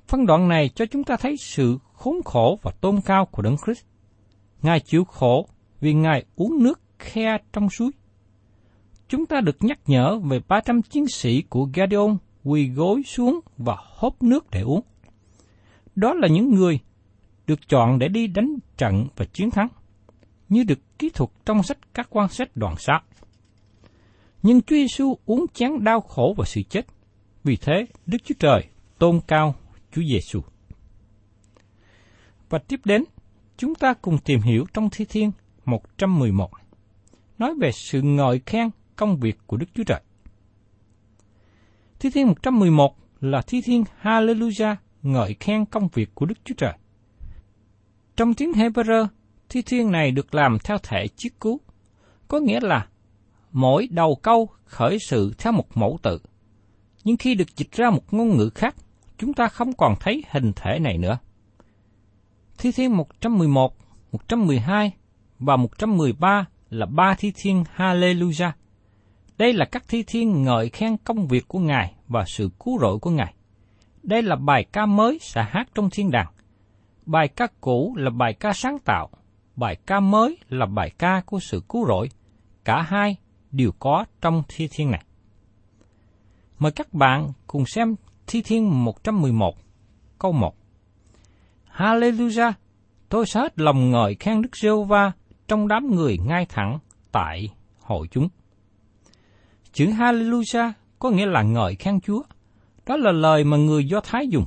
Phân 0.08 0.26
đoạn 0.26 0.48
này 0.48 0.68
cho 0.68 0.86
chúng 0.86 1.04
ta 1.04 1.16
thấy 1.16 1.36
sự 1.36 1.78
khốn 1.92 2.22
khổ 2.24 2.58
và 2.62 2.70
tôn 2.80 3.00
cao 3.00 3.26
của 3.26 3.42
Đấng 3.42 3.56
Christ. 3.64 3.84
Ngài 4.62 4.80
chịu 4.80 5.04
khổ 5.04 5.48
vì 5.80 5.94
Ngài 5.94 6.24
uống 6.36 6.62
nước 6.62 6.80
khe 6.98 7.38
trong 7.52 7.70
suối. 7.70 7.90
Chúng 9.08 9.26
ta 9.26 9.40
được 9.40 9.56
nhắc 9.60 9.78
nhở 9.86 10.18
về 10.18 10.40
300 10.48 10.82
chiến 10.82 11.06
sĩ 11.06 11.42
của 11.42 11.68
Gideon 11.74 12.16
quỳ 12.44 12.68
gối 12.68 13.02
xuống 13.02 13.40
và 13.56 13.76
hốt 13.78 14.22
nước 14.22 14.50
để 14.50 14.60
uống. 14.60 14.80
Đó 15.94 16.14
là 16.14 16.28
những 16.28 16.54
người 16.54 16.80
được 17.48 17.68
chọn 17.68 17.98
để 17.98 18.08
đi 18.08 18.26
đánh 18.26 18.56
trận 18.76 19.06
và 19.16 19.24
chiến 19.24 19.50
thắng, 19.50 19.68
như 20.48 20.64
được 20.64 20.98
kỹ 20.98 21.10
thuật 21.14 21.30
trong 21.46 21.62
sách 21.62 21.78
các 21.94 22.06
quan 22.10 22.28
sách 22.28 22.56
đoàn 22.56 22.74
sát. 22.78 23.00
Nhưng 24.42 24.62
Chúa 24.62 24.76
Giêsu 24.76 25.18
uống 25.26 25.46
chén 25.54 25.84
đau 25.84 26.00
khổ 26.00 26.34
và 26.36 26.44
sự 26.44 26.62
chết. 26.62 26.86
Vì 27.44 27.56
thế, 27.56 27.86
Đức 28.06 28.18
Chúa 28.24 28.34
Trời 28.38 28.64
tôn 28.98 29.20
cao 29.26 29.54
Chúa 29.92 30.02
Giêsu. 30.02 30.40
Và 32.48 32.58
tiếp 32.58 32.80
đến, 32.84 33.04
chúng 33.56 33.74
ta 33.74 33.94
cùng 33.94 34.18
tìm 34.18 34.40
hiểu 34.40 34.64
trong 34.74 34.88
Thi 34.92 35.04
Thiên 35.04 35.30
111, 35.64 36.50
nói 37.38 37.54
về 37.60 37.72
sự 37.72 38.02
ngợi 38.02 38.40
khen 38.46 38.70
công 38.96 39.16
việc 39.16 39.38
của 39.46 39.56
Đức 39.56 39.66
Chúa 39.74 39.84
Trời. 39.84 40.00
Thi 42.00 42.10
Thiên 42.10 42.26
111 42.26 42.96
là 43.20 43.42
Thi 43.46 43.60
Thiên 43.60 43.84
Hallelujah 44.02 44.76
ngợi 45.02 45.36
khen 45.40 45.64
công 45.64 45.88
việc 45.88 46.14
của 46.14 46.26
Đức 46.26 46.38
Chúa 46.44 46.54
Trời. 46.54 46.74
Trong 48.18 48.34
tiếng 48.34 48.52
Hebrew, 48.52 49.06
Thi 49.48 49.62
Thiên 49.62 49.90
này 49.90 50.10
được 50.10 50.34
làm 50.34 50.58
theo 50.64 50.78
thể 50.82 51.08
chiếc 51.08 51.38
cú, 51.38 51.60
có 52.28 52.40
nghĩa 52.40 52.60
là 52.60 52.86
mỗi 53.52 53.88
đầu 53.90 54.18
câu 54.22 54.48
khởi 54.64 54.98
sự 54.98 55.34
theo 55.38 55.52
một 55.52 55.76
mẫu 55.76 55.98
tự. 56.02 56.18
Nhưng 57.04 57.16
khi 57.16 57.34
được 57.34 57.56
dịch 57.56 57.72
ra 57.72 57.90
một 57.90 58.14
ngôn 58.14 58.36
ngữ 58.36 58.50
khác, 58.54 58.74
chúng 59.18 59.34
ta 59.34 59.48
không 59.48 59.72
còn 59.72 59.94
thấy 60.00 60.24
hình 60.30 60.52
thể 60.56 60.78
này 60.78 60.98
nữa. 60.98 61.18
Thi 62.58 62.72
thiên 62.72 62.96
111, 62.96 63.76
112 64.12 64.92
và 65.38 65.56
113 65.56 66.46
là 66.70 66.86
ba 66.86 67.14
thi 67.18 67.32
thiên 67.36 67.64
Hallelujah. 67.76 68.52
Đây 69.38 69.52
là 69.52 69.64
các 69.64 69.84
thi 69.88 70.04
thiên 70.06 70.42
ngợi 70.42 70.68
khen 70.68 70.96
công 70.96 71.28
việc 71.28 71.48
của 71.48 71.58
Ngài 71.58 71.94
và 72.08 72.24
sự 72.26 72.50
cứu 72.64 72.78
rỗi 72.80 72.98
của 72.98 73.10
Ngài. 73.10 73.34
Đây 74.02 74.22
là 74.22 74.36
bài 74.36 74.66
ca 74.72 74.86
mới 74.86 75.18
sẽ 75.22 75.46
hát 75.50 75.68
trong 75.74 75.90
thiên 75.90 76.10
đàng. 76.10 76.32
Bài 77.08 77.28
ca 77.28 77.46
cũ 77.60 77.94
là 77.96 78.10
bài 78.10 78.34
ca 78.34 78.52
sáng 78.52 78.78
tạo, 78.78 79.08
bài 79.56 79.76
ca 79.86 80.00
mới 80.00 80.38
là 80.48 80.66
bài 80.66 80.90
ca 80.98 81.22
của 81.26 81.38
sự 81.40 81.62
cứu 81.68 81.86
rỗi. 81.86 82.08
Cả 82.64 82.82
hai 82.82 83.16
đều 83.50 83.70
có 83.78 84.04
trong 84.20 84.42
thi 84.48 84.68
thiên 84.70 84.90
này. 84.90 85.04
Mời 86.58 86.72
các 86.72 86.94
bạn 86.94 87.32
cùng 87.46 87.66
xem 87.66 87.94
thi 88.26 88.42
thiên 88.42 88.84
111, 88.84 89.54
câu 90.18 90.32
1. 90.32 90.56
Hallelujah! 91.76 92.52
Tôi 93.08 93.26
sẽ 93.26 93.40
hết 93.40 93.58
lòng 93.58 93.90
ngợi 93.90 94.14
khen 94.14 94.42
Đức 94.42 94.56
giê 94.56 94.70
va 94.88 95.12
trong 95.48 95.68
đám 95.68 95.94
người 95.94 96.18
ngay 96.26 96.46
thẳng 96.48 96.78
tại 97.12 97.48
hội 97.80 98.08
chúng. 98.10 98.28
Chữ 99.72 99.86
Hallelujah 99.86 100.72
có 100.98 101.10
nghĩa 101.10 101.26
là 101.26 101.42
ngợi 101.42 101.74
khen 101.74 102.00
Chúa. 102.00 102.22
Đó 102.86 102.96
là 102.96 103.12
lời 103.12 103.44
mà 103.44 103.56
người 103.56 103.84
Do 103.84 104.00
Thái 104.00 104.28
dùng. 104.28 104.44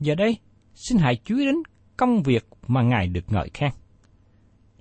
Giờ 0.00 0.14
đây, 0.14 0.38
xin 0.82 0.98
hãy 0.98 1.16
chú 1.24 1.38
ý 1.38 1.46
đến 1.46 1.56
công 1.96 2.22
việc 2.22 2.46
mà 2.66 2.82
Ngài 2.82 3.06
được 3.06 3.24
ngợi 3.32 3.50
khen. 3.54 3.70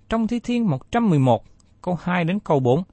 Trong 0.09 0.27
Thi 0.27 0.39
Thiên 0.39 0.69
111, 0.69 1.45
câu 1.81 1.97
2 2.01 2.23
đến 2.23 2.39
câu 2.39 2.59
4. 2.59 2.83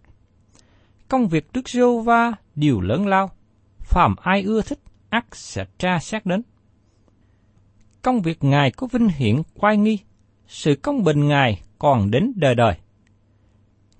Công 1.09 1.29
việc 1.29 1.49
Đức 1.53 1.69
giê 1.69 1.83
va 2.05 2.33
điều 2.55 2.81
lớn 2.81 3.07
lao, 3.07 3.31
phàm 3.79 4.15
ai 4.21 4.43
ưa 4.43 4.63
thích, 4.63 4.79
ắt 5.11 5.25
sẽ 5.33 5.65
tra 5.79 5.99
xét 5.99 6.27
đến 6.27 6.43
công 8.03 8.23
việc 8.23 8.45
Ngài 8.45 8.71
có 8.71 8.87
vinh 8.87 9.09
hiển 9.09 9.43
quay 9.55 9.77
nghi, 9.77 9.99
sự 10.47 10.75
công 10.75 11.05
bình 11.05 11.29
Ngài 11.29 11.63
còn 11.79 12.11
đến 12.11 12.33
đời 12.37 12.55
đời. 12.55 12.75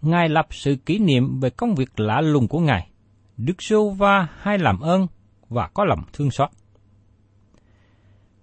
Ngài 0.03 0.29
lập 0.29 0.47
sự 0.51 0.77
kỷ 0.87 0.99
niệm 0.99 1.41
về 1.41 1.51
công 1.51 1.75
việc 1.75 2.01
lạ 2.01 2.21
lùng 2.21 2.49
của 2.49 2.61
Ngài, 2.61 2.89
Đức 3.37 3.63
Sô 3.63 3.91
Va 3.91 4.29
hay 4.41 4.59
làm 4.59 4.81
ơn 4.81 5.07
và 5.49 5.69
có 5.69 5.85
lòng 5.85 6.03
thương 6.13 6.31
xót. 6.31 6.51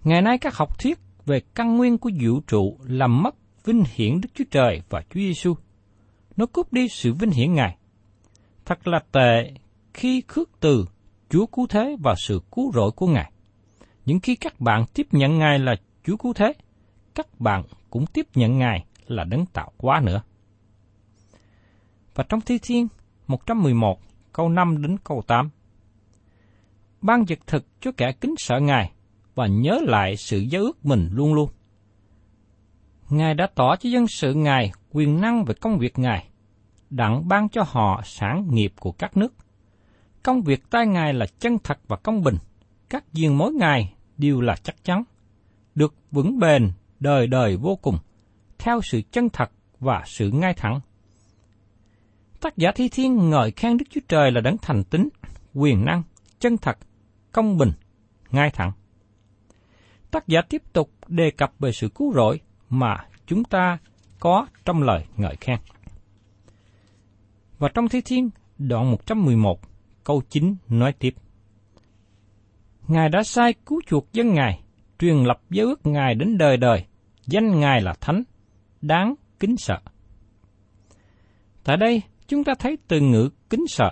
Ngày 0.06 0.22
nay 0.22 0.38
các 0.38 0.56
học 0.56 0.80
thuyết 0.80 1.00
về 1.26 1.42
căn 1.56 1.78
nguyên 1.78 1.98
của 1.98 2.10
vũ 2.22 2.40
trụ 2.48 2.78
làm 2.84 3.24
mất 3.24 3.36
vinh 3.64 3.84
hiển 3.94 4.22
Đức 4.22 4.30
Chúa 4.34 4.44
Trời 4.52 4.82
và 4.90 5.02
Chúa 5.02 5.20
Giêsu. 5.20 5.56
Nó 6.38 6.46
cướp 6.46 6.74
đi 6.74 6.88
sự 6.88 7.14
vinh 7.14 7.32
hiển 7.32 7.54
Ngài. 7.54 7.78
Thật 8.66 8.88
là 8.88 9.00
tệ 9.12 9.52
khi 9.94 10.24
khước 10.28 10.50
từ 10.60 10.86
Chúa 11.30 11.46
cứu 11.46 11.68
thế 11.68 11.96
và 12.00 12.16
sự 12.18 12.42
cứu 12.52 12.72
rỗi 12.74 12.92
của 12.92 13.08
Ngài. 13.08 13.32
những 14.06 14.20
khi 14.20 14.36
các 14.36 14.60
bạn 14.60 14.86
tiếp 14.94 15.08
nhận 15.12 15.38
Ngài 15.38 15.60
là 15.60 15.76
Chúa 16.04 16.18
Cứu 16.18 16.34
Thế, 16.34 16.54
các 17.16 17.40
bạn 17.40 17.64
cũng 17.90 18.06
tiếp 18.06 18.28
nhận 18.36 18.58
Ngài 18.58 18.86
là 19.08 19.24
đấng 19.24 19.46
tạo 19.46 19.72
hóa 19.78 20.02
nữa. 20.04 20.22
Và 22.16 22.24
trong 22.30 22.42
Thi 22.42 22.60
Thiên 22.62 22.88
111, 23.28 24.00
câu 24.34 24.50
5 24.50 24.82
đến 24.82 24.98
câu 25.04 25.24
8. 25.28 25.50
Ban 27.02 27.26
vật 27.26 27.40
thực 27.48 27.66
cho 27.82 27.92
kẻ 27.98 28.12
kính 28.22 28.36
sợ 28.38 28.60
Ngài 28.60 28.92
và 29.36 29.48
nhớ 29.48 29.80
lại 29.84 30.18
sự 30.18 30.40
giao 30.40 30.62
ước 30.62 30.86
mình 30.86 31.10
luôn 31.12 31.34
luôn. 31.34 31.50
Ngài 33.10 33.34
đã 33.34 33.48
tỏ 33.56 33.76
cho 33.76 33.90
dân 33.90 34.08
sự 34.08 34.34
Ngài 34.34 34.72
quyền 34.92 35.22
năng 35.22 35.46
về 35.46 35.54
công 35.54 35.78
việc 35.78 36.00
Ngài, 36.00 36.28
đặng 36.90 37.28
ban 37.28 37.50
cho 37.50 37.64
họ 37.68 38.02
sản 38.06 38.48
nghiệp 38.50 38.74
của 38.80 38.92
các 38.92 39.18
nước. 39.18 39.34
Công 40.24 40.42
việc 40.42 40.70
tay 40.70 40.88
Ngài 40.88 41.14
là 41.14 41.26
chân 41.40 41.58
thật 41.64 41.80
và 41.88 41.98
công 41.98 42.24
bình, 42.24 42.38
các 42.90 43.14
duyên 43.14 43.38
mối 43.38 43.54
Ngài 43.54 43.94
đều 44.18 44.42
là 44.42 44.56
chắc 44.64 44.84
chắn, 44.84 45.04
được 45.76 45.96
vững 46.12 46.40
bền 46.40 46.72
đời 47.00 47.28
đời 47.28 47.58
vô 47.58 47.76
cùng, 47.76 47.98
theo 48.58 48.82
sự 48.82 49.02
chân 49.12 49.30
thật 49.30 49.52
và 49.80 50.04
sự 50.06 50.32
ngay 50.32 50.54
thẳng. 50.54 50.80
Tác 52.42 52.58
giả 52.58 52.72
Thi 52.76 52.90
Thiên 52.90 53.30
ngợi 53.30 53.52
khen 53.52 53.78
Đức 53.78 53.86
Chúa 53.90 54.02
Trời 54.08 54.32
là 54.32 54.42
đấng 54.42 54.58
thành 54.58 54.84
tín, 54.84 55.10
quyền 55.54 55.86
năng, 55.86 56.04
chân 56.40 56.58
thật, 56.58 56.78
công 57.32 57.58
bình, 57.58 57.72
ngay 58.32 58.50
thẳng. 58.50 58.72
Tác 60.16 60.28
giả 60.28 60.42
tiếp 60.50 60.62
tục 60.74 60.92
đề 61.08 61.32
cập 61.32 61.54
về 61.60 61.72
sự 61.72 61.90
cứu 61.90 62.14
rỗi 62.14 62.40
mà 62.70 62.98
chúng 63.26 63.44
ta 63.44 63.78
có 64.20 64.48
trong 64.66 64.84
lời 64.84 65.06
ngợi 65.18 65.36
khen. 65.36 65.60
Và 67.58 67.70
trong 67.74 67.90
Thi 67.90 68.02
Thiên, 68.02 68.30
đoạn 68.58 68.92
111, 68.92 69.60
câu 70.04 70.22
9 70.30 70.56
nói 70.70 70.94
tiếp. 71.00 71.16
Ngài 72.88 73.10
đã 73.10 73.24
sai 73.24 73.54
cứu 73.66 73.82
chuộc 73.88 74.14
dân 74.14 74.34
Ngài, 74.34 74.64
truyền 75.00 75.16
lập 75.16 75.42
giới 75.50 75.66
ước 75.66 75.86
Ngài 75.86 76.16
đến 76.16 76.38
đời 76.38 76.58
đời, 76.58 76.86
danh 77.26 77.60
Ngài 77.60 77.82
là 77.82 77.94
Thánh, 78.02 78.24
đáng 78.82 79.16
kính 79.40 79.58
sợ. 79.58 79.80
Tại 81.64 81.78
đây, 81.78 82.02
chúng 82.28 82.44
ta 82.44 82.54
thấy 82.60 82.78
từ 82.88 83.00
ngữ 83.00 83.30
kính 83.50 83.68
sợ. 83.68 83.92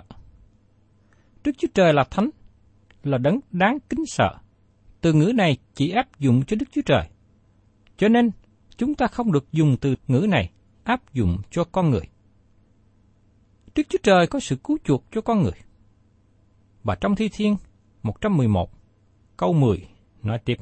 Đức 1.44 1.52
Chúa 1.58 1.68
Trời 1.74 1.92
là 1.92 2.04
Thánh, 2.10 2.30
là 3.02 3.18
đấng 3.18 3.40
đáng 3.50 3.78
kính 3.88 4.06
sợ. 4.06 4.38
Từ 5.04 5.12
ngữ 5.12 5.32
này 5.34 5.56
chỉ 5.74 5.90
áp 5.90 6.18
dụng 6.18 6.44
cho 6.44 6.56
Đức 6.56 6.66
Chúa 6.72 6.82
Trời. 6.86 7.08
Cho 7.96 8.08
nên, 8.08 8.30
chúng 8.76 8.94
ta 8.94 9.06
không 9.06 9.32
được 9.32 9.52
dùng 9.52 9.76
từ 9.80 9.94
ngữ 10.08 10.26
này 10.28 10.50
áp 10.84 11.14
dụng 11.14 11.38
cho 11.50 11.64
con 11.64 11.90
người. 11.90 12.08
Đức 13.74 13.82
Chúa 13.88 13.98
Trời 14.02 14.26
có 14.26 14.40
sự 14.40 14.56
cứu 14.56 14.78
chuộc 14.84 15.04
cho 15.12 15.20
con 15.20 15.42
người. 15.42 15.52
Và 16.82 16.94
trong 16.94 17.16
Thi 17.16 17.28
Thiên 17.28 17.56
111, 18.02 18.70
câu 19.36 19.52
10 19.52 19.88
nói 20.22 20.38
tiếp. 20.44 20.56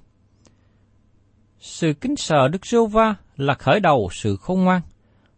Sự 1.58 1.92
kính 2.00 2.16
sợ 2.16 2.48
Đức 2.48 2.66
Sô 2.66 2.86
va 2.86 3.14
là 3.36 3.54
khởi 3.54 3.80
đầu 3.80 4.08
sự 4.12 4.36
khôn 4.36 4.64
ngoan. 4.64 4.80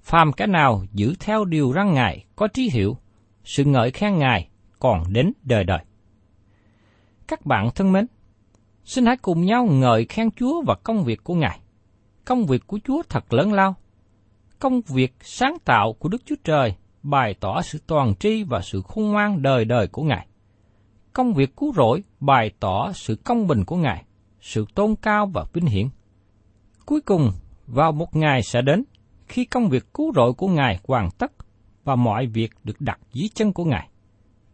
Phàm 0.02 0.32
cái 0.32 0.49
nào 0.49 0.84
giữ 0.92 1.14
theo 1.20 1.44
điều 1.44 1.73
răn 1.73 1.94
Ngài 1.94 2.25
có 2.37 2.49
trí 2.49 2.70
hiểu, 2.70 2.96
sự 3.44 3.64
ngợi 3.64 3.90
khen 3.90 4.18
Ngài 4.18 4.49
còn 4.78 5.12
đến 5.12 5.32
đời 5.42 5.64
đời. 5.64 5.84
Các 7.26 7.46
bạn 7.46 7.70
thân 7.75 7.92
mến, 7.92 8.06
Xin 8.84 9.06
hãy 9.06 9.16
cùng 9.16 9.46
nhau 9.46 9.66
ngợi 9.66 10.04
khen 10.04 10.30
Chúa 10.30 10.62
và 10.66 10.74
công 10.74 11.04
việc 11.04 11.24
của 11.24 11.34
Ngài. 11.34 11.60
Công 12.24 12.46
việc 12.46 12.66
của 12.66 12.78
Chúa 12.84 13.02
thật 13.08 13.32
lớn 13.32 13.52
lao. 13.52 13.74
Công 14.58 14.80
việc 14.80 15.14
sáng 15.20 15.56
tạo 15.64 15.92
của 15.98 16.08
Đức 16.08 16.22
Chúa 16.26 16.34
Trời 16.44 16.74
bày 17.02 17.34
tỏ 17.40 17.62
sự 17.62 17.78
toàn 17.86 18.14
tri 18.14 18.42
và 18.42 18.60
sự 18.60 18.82
khôn 18.82 19.04
ngoan 19.04 19.42
đời 19.42 19.64
đời 19.64 19.86
của 19.86 20.02
Ngài. 20.02 20.26
Công 21.12 21.34
việc 21.34 21.56
cứu 21.56 21.72
rỗi 21.72 22.02
bày 22.20 22.50
tỏ 22.60 22.92
sự 22.92 23.16
công 23.24 23.46
bình 23.46 23.64
của 23.64 23.76
Ngài, 23.76 24.04
sự 24.40 24.64
tôn 24.74 24.94
cao 25.02 25.26
và 25.26 25.44
vinh 25.52 25.66
hiển. 25.66 25.88
Cuối 26.86 27.00
cùng, 27.00 27.32
vào 27.66 27.92
một 27.92 28.16
ngày 28.16 28.42
sẽ 28.42 28.62
đến, 28.62 28.84
khi 29.26 29.44
công 29.44 29.68
việc 29.68 29.94
cứu 29.94 30.12
rỗi 30.14 30.32
của 30.32 30.48
Ngài 30.48 30.80
hoàn 30.88 31.10
tất 31.18 31.32
và 31.84 31.96
mọi 31.96 32.26
việc 32.26 32.50
được 32.64 32.80
đặt 32.80 33.00
dưới 33.12 33.28
chân 33.34 33.52
của 33.52 33.64
Ngài. 33.64 33.88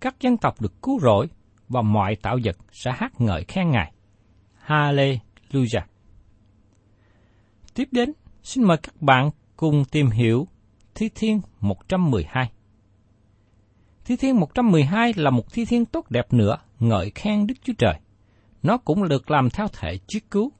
Các 0.00 0.20
dân 0.20 0.36
tộc 0.36 0.60
được 0.60 0.82
cứu 0.82 1.00
rỗi 1.00 1.28
và 1.68 1.82
mọi 1.82 2.16
tạo 2.16 2.38
vật 2.44 2.56
sẽ 2.72 2.92
hát 2.94 3.20
ngợi 3.20 3.44
khen 3.44 3.70
Ngài. 3.70 3.92
Hallelujah! 4.70 5.82
Tiếp 7.74 7.88
đến, 7.90 8.12
xin 8.42 8.64
mời 8.64 8.76
các 8.76 9.02
bạn 9.02 9.30
cùng 9.56 9.84
tìm 9.84 10.10
hiểu 10.10 10.48
Thi 10.94 11.08
Thiên 11.14 11.40
112. 11.60 12.50
Thi 14.04 14.16
Thiên 14.16 14.40
112 14.40 15.12
là 15.16 15.30
một 15.30 15.52
thi 15.52 15.64
thiên 15.64 15.84
tốt 15.84 16.10
đẹp 16.10 16.32
nữa, 16.32 16.56
ngợi 16.80 17.10
khen 17.14 17.46
Đức 17.46 17.54
Chúa 17.62 17.72
Trời. 17.78 17.94
Nó 18.62 18.78
cũng 18.78 19.08
được 19.08 19.30
làm 19.30 19.50
theo 19.50 19.68
thể 19.72 19.98
triết 20.08 20.22
cứu. 20.30 20.52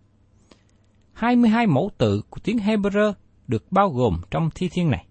22 1.12 1.67
mẫu 1.67 1.90
tự 1.99 2.23
của 2.31 2.40
tiếng 2.45 2.59
Hebrew 2.59 3.12
được 3.49 3.73
bao 3.73 3.90
gồm 3.90 4.21
trong 4.31 4.50
thi 4.55 4.69
thiên 4.73 4.90
này. 4.90 5.07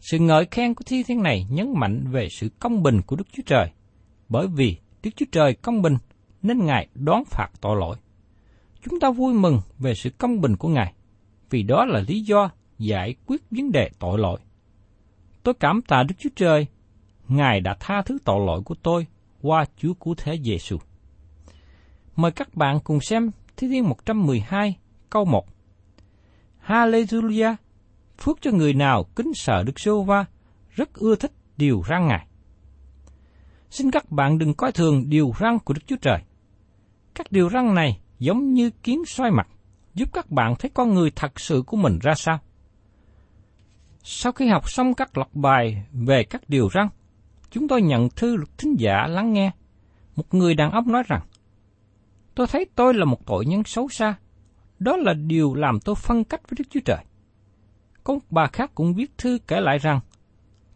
Sự 0.00 0.18
ngợi 0.18 0.46
khen 0.50 0.74
của 0.74 0.84
thi 0.86 1.02
thiên 1.02 1.22
này 1.22 1.46
nhấn 1.50 1.74
mạnh 1.76 2.04
về 2.10 2.28
sự 2.40 2.48
công 2.58 2.82
bình 2.82 3.00
của 3.06 3.16
Đức 3.16 3.26
Chúa 3.32 3.42
Trời, 3.46 3.70
bởi 4.28 4.46
vì 4.46 4.76
Đức 5.02 5.10
Chúa 5.16 5.26
Trời 5.32 5.54
công 5.54 5.82
bình 5.82 5.96
nên 6.42 6.66
Ngài 6.66 6.88
đón 6.94 7.24
phạt 7.24 7.48
tội 7.60 7.76
lỗi. 7.76 7.96
Chúng 8.84 9.00
ta 9.00 9.10
vui 9.10 9.34
mừng 9.34 9.60
về 9.78 9.94
sự 9.94 10.10
công 10.10 10.40
bình 10.40 10.56
của 10.56 10.68
Ngài, 10.68 10.92
vì 11.50 11.62
đó 11.62 11.84
là 11.84 12.00
lý 12.08 12.20
do 12.20 12.50
giải 12.78 13.14
quyết 13.26 13.42
vấn 13.50 13.72
đề 13.72 13.90
tội 13.98 14.18
lỗi. 14.18 14.40
Tôi 15.42 15.54
cảm 15.54 15.82
tạ 15.82 16.02
Đức 16.02 16.14
Chúa 16.18 16.30
Trời, 16.36 16.66
Ngài 17.28 17.60
đã 17.60 17.76
tha 17.80 18.02
thứ 18.02 18.18
tội 18.24 18.46
lỗi 18.46 18.62
của 18.64 18.74
tôi 18.74 19.06
qua 19.42 19.64
Chúa 19.76 19.94
Cứu 19.94 20.14
Thế 20.18 20.38
Giêsu. 20.44 20.78
Mời 22.16 22.30
các 22.30 22.54
bạn 22.54 22.80
cùng 22.84 23.00
xem 23.00 23.30
Thi 23.56 23.68
Thiên 23.68 23.88
112 23.88 24.76
câu 25.10 25.24
1. 25.24 25.46
Hallelujah! 26.66 27.54
Phước 28.18 28.38
cho 28.40 28.50
người 28.50 28.74
nào 28.74 29.04
kính 29.04 29.34
sợ 29.34 29.62
Đức 29.62 29.80
Sô 29.80 30.02
Va, 30.02 30.24
rất 30.70 30.94
ưa 30.94 31.16
thích 31.16 31.32
điều 31.56 31.82
răng 31.86 32.08
Ngài. 32.08 32.26
Xin 33.70 33.90
các 33.90 34.10
bạn 34.10 34.38
đừng 34.38 34.54
coi 34.54 34.72
thường 34.72 35.08
điều 35.08 35.32
răng 35.38 35.58
của 35.58 35.74
Đức 35.74 35.80
Chúa 35.86 35.96
Trời. 35.96 36.18
Các 37.14 37.32
điều 37.32 37.48
răng 37.48 37.74
này 37.74 38.00
giống 38.18 38.54
như 38.54 38.70
kiến 38.70 39.02
xoay 39.06 39.30
mặt, 39.30 39.48
giúp 39.94 40.08
các 40.12 40.30
bạn 40.30 40.54
thấy 40.58 40.70
con 40.74 40.94
người 40.94 41.10
thật 41.16 41.40
sự 41.40 41.62
của 41.66 41.76
mình 41.76 41.98
ra 42.02 42.14
sao. 42.14 42.38
Sau 44.02 44.32
khi 44.32 44.48
học 44.48 44.70
xong 44.70 44.94
các 44.94 45.18
loạt 45.18 45.28
bài 45.32 45.84
về 45.92 46.24
các 46.24 46.42
điều 46.48 46.68
răng, 46.68 46.88
chúng 47.50 47.68
tôi 47.68 47.82
nhận 47.82 48.08
thư 48.08 48.36
luật 48.36 48.58
thính 48.58 48.74
giả 48.78 49.06
lắng 49.06 49.32
nghe. 49.32 49.50
Một 50.16 50.34
người 50.34 50.54
đàn 50.54 50.70
ông 50.70 50.92
nói 50.92 51.02
rằng, 51.06 51.20
Tôi 52.34 52.46
thấy 52.46 52.66
tôi 52.74 52.94
là 52.94 53.04
một 53.04 53.26
tội 53.26 53.46
nhân 53.46 53.62
xấu 53.64 53.88
xa. 53.88 54.14
Đó 54.78 54.96
là 54.96 55.14
điều 55.14 55.54
làm 55.54 55.80
tôi 55.80 55.94
phân 55.94 56.24
cách 56.24 56.40
với 56.50 56.56
Đức 56.58 56.64
Chúa 56.70 56.80
Trời. 56.84 57.04
Có 58.04 58.14
một 58.14 58.20
bà 58.30 58.46
khác 58.46 58.70
cũng 58.74 58.94
viết 58.94 59.18
thư 59.18 59.38
kể 59.46 59.60
lại 59.60 59.78
rằng, 59.78 60.00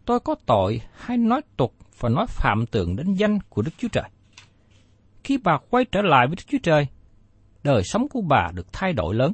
tôi 0.05 0.21
có 0.21 0.35
tội 0.47 0.81
hay 0.93 1.17
nói 1.17 1.41
tục 1.57 1.75
và 1.99 2.09
nói 2.09 2.27
phạm 2.29 2.67
tượng 2.67 2.97
đến 2.97 3.15
danh 3.15 3.39
của 3.49 3.63
Đức 3.63 3.71
Chúa 3.79 3.89
Trời. 3.89 4.05
Khi 5.27 5.39
bà 5.39 5.59
quay 5.71 5.85
trở 5.85 6.03
lại 6.03 6.27
với 6.27 6.37
Đức 6.37 6.43
Chúa 6.47 6.59
Trời, 6.63 6.87
đời 7.63 7.83
sống 7.85 8.09
của 8.09 8.21
bà 8.21 8.51
được 8.55 8.73
thay 8.73 8.93
đổi 8.93 9.15
lớn, 9.15 9.33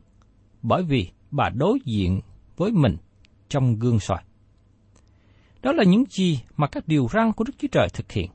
bởi 0.63 0.83
vì 0.83 1.11
bà 1.31 1.49
đối 1.49 1.79
diện 1.85 2.21
với 2.57 2.73
mình 2.73 2.97
trong 3.49 3.79
gương 3.79 4.01
soi. 4.01 4.23
Đó 5.63 5.73
là 5.73 5.85
những 5.85 6.05
gì 6.11 6.41
mà 6.57 6.67
các 6.67 6.89
điều 6.89 7.09
răn 7.13 7.33
của 7.33 7.45
Đức 7.45 7.53
Chúa 7.59 7.69
Trời 7.73 7.89
thực 7.95 8.13
hiện. 8.13 8.31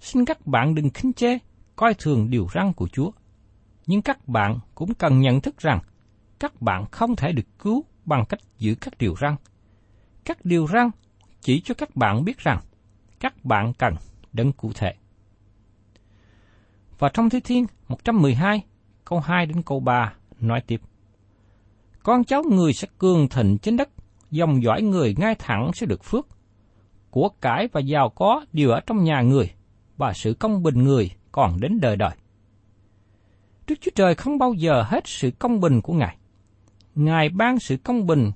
Xin 0.00 0.24
các 0.24 0.46
bạn 0.46 0.74
đừng 0.74 0.90
khinh 0.90 1.12
chê, 1.12 1.38
coi 1.76 1.94
thường 1.94 2.30
điều 2.30 2.46
răn 2.54 2.72
của 2.72 2.88
Chúa. 2.88 3.10
Nhưng 3.86 4.02
các 4.02 4.28
bạn 4.28 4.58
cũng 4.74 4.94
cần 4.94 5.20
nhận 5.20 5.40
thức 5.40 5.58
rằng 5.58 5.78
các 6.38 6.62
bạn 6.62 6.84
không 6.90 7.16
thể 7.16 7.32
được 7.32 7.58
cứu 7.58 7.84
bằng 8.04 8.24
cách 8.28 8.40
giữ 8.58 8.74
các 8.80 8.98
điều 8.98 9.14
răn. 9.20 9.36
Các 10.24 10.44
điều 10.44 10.66
răn 10.66 10.90
chỉ 11.40 11.60
cho 11.60 11.74
các 11.74 11.96
bạn 11.96 12.24
biết 12.24 12.38
rằng 12.38 12.60
các 13.20 13.44
bạn 13.44 13.72
cần 13.78 13.94
đấng 14.32 14.52
cụ 14.52 14.72
thể. 14.74 14.94
Và 16.98 17.08
trong 17.08 17.30
Thi 17.30 17.40
Thiên 17.40 17.66
112, 17.88 18.64
câu 19.04 19.20
2 19.20 19.46
đến 19.46 19.62
câu 19.62 19.80
3 19.80 20.14
nói 20.40 20.60
tiếp. 20.66 20.80
Con 22.02 22.24
cháu 22.24 22.42
người 22.42 22.72
sẽ 22.72 22.88
cường 22.98 23.28
thịnh 23.28 23.58
trên 23.58 23.76
đất, 23.76 23.88
dòng 24.30 24.62
dõi 24.62 24.82
người 24.82 25.14
ngay 25.18 25.34
thẳng 25.38 25.70
sẽ 25.74 25.86
được 25.86 26.04
phước. 26.04 26.26
Của 27.10 27.28
cải 27.40 27.68
và 27.72 27.80
giàu 27.80 28.08
có 28.08 28.44
đều 28.52 28.70
ở 28.70 28.80
trong 28.80 29.04
nhà 29.04 29.20
người, 29.20 29.50
và 29.96 30.12
sự 30.12 30.34
công 30.34 30.62
bình 30.62 30.84
người 30.84 31.10
còn 31.32 31.60
đến 31.60 31.80
đời 31.80 31.96
đời. 31.96 32.16
Đức 33.66 33.74
Chúa 33.80 33.90
Trời 33.94 34.14
không 34.14 34.38
bao 34.38 34.54
giờ 34.54 34.82
hết 34.82 35.06
sự 35.06 35.30
công 35.38 35.60
bình 35.60 35.80
của 35.80 35.92
Ngài. 35.92 36.16
Ngài 36.94 37.28
ban 37.28 37.58
sự 37.58 37.76
công 37.76 38.06
bình 38.06 38.30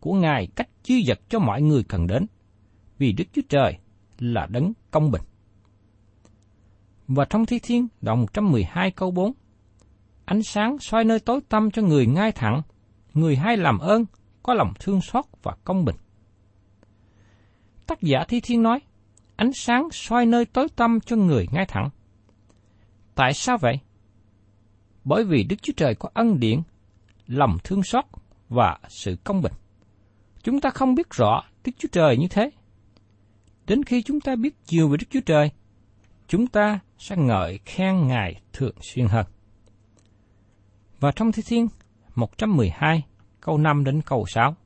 của 0.00 0.12
Ngài 0.14 0.46
cách 0.46 0.68
chư 0.82 0.94
vật 1.06 1.20
cho 1.28 1.38
mọi 1.38 1.62
người 1.62 1.84
cần 1.88 2.06
đến, 2.06 2.26
vì 2.98 3.12
Đức 3.12 3.24
Chúa 3.32 3.42
Trời 3.48 3.78
là 4.18 4.46
đấng 4.46 4.72
công 4.90 5.10
bình. 5.10 5.22
Và 7.08 7.24
trong 7.24 7.46
Thi 7.46 7.58
Thiên 7.62 7.88
đoạn 8.00 8.20
112 8.20 8.90
câu 8.90 9.10
4, 9.10 9.32
Ánh 10.24 10.42
sáng 10.42 10.78
soi 10.78 11.04
nơi 11.04 11.20
tối 11.20 11.40
tăm 11.48 11.70
cho 11.70 11.82
người 11.82 12.06
ngay 12.06 12.32
thẳng, 12.32 12.62
người 13.14 13.36
hay 13.36 13.56
làm 13.56 13.78
ơn, 13.78 14.04
có 14.42 14.54
lòng 14.54 14.72
thương 14.80 15.00
xót 15.00 15.24
và 15.42 15.56
công 15.64 15.84
bình. 15.84 15.96
Tác 17.86 18.02
giả 18.02 18.24
Thi 18.28 18.40
Thiên 18.40 18.62
nói, 18.62 18.80
ánh 19.36 19.50
sáng 19.54 19.88
soi 19.92 20.26
nơi 20.26 20.44
tối 20.44 20.68
tăm 20.76 21.00
cho 21.00 21.16
người 21.16 21.46
ngay 21.52 21.66
thẳng. 21.68 21.90
Tại 23.14 23.32
sao 23.32 23.58
vậy? 23.60 23.78
Bởi 25.04 25.24
vì 25.24 25.44
Đức 25.44 25.56
Chúa 25.62 25.72
Trời 25.76 25.94
có 25.94 26.08
ân 26.14 26.40
điển, 26.40 26.60
lòng 27.26 27.56
thương 27.64 27.82
xót 27.82 28.04
và 28.48 28.78
sự 28.88 29.16
công 29.24 29.42
bình. 29.42 29.52
Chúng 30.42 30.60
ta 30.60 30.70
không 30.70 30.94
biết 30.94 31.10
rõ 31.10 31.42
Đức 31.64 31.72
Chúa 31.78 31.88
Trời 31.92 32.16
như 32.16 32.26
thế. 32.30 32.50
Đến 33.66 33.82
khi 33.82 34.02
chúng 34.02 34.20
ta 34.20 34.36
biết 34.36 34.54
nhiều 34.68 34.88
về 34.88 34.96
Đức 34.96 35.06
Chúa 35.10 35.20
Trời, 35.26 35.50
chúng 36.28 36.46
ta 36.46 36.80
sẽ 36.98 37.16
ngợi 37.16 37.58
khen 37.64 38.06
Ngài 38.06 38.40
thường 38.52 38.74
xuyên 38.80 39.06
hơn. 39.06 39.26
Và 41.00 41.12
trong 41.12 41.32
Thi 41.32 41.42
Thiên 41.46 41.68
112, 42.14 43.02
câu 43.40 43.58
5 43.58 43.84
đến 43.84 44.02
câu 44.02 44.26
6. 44.26 44.56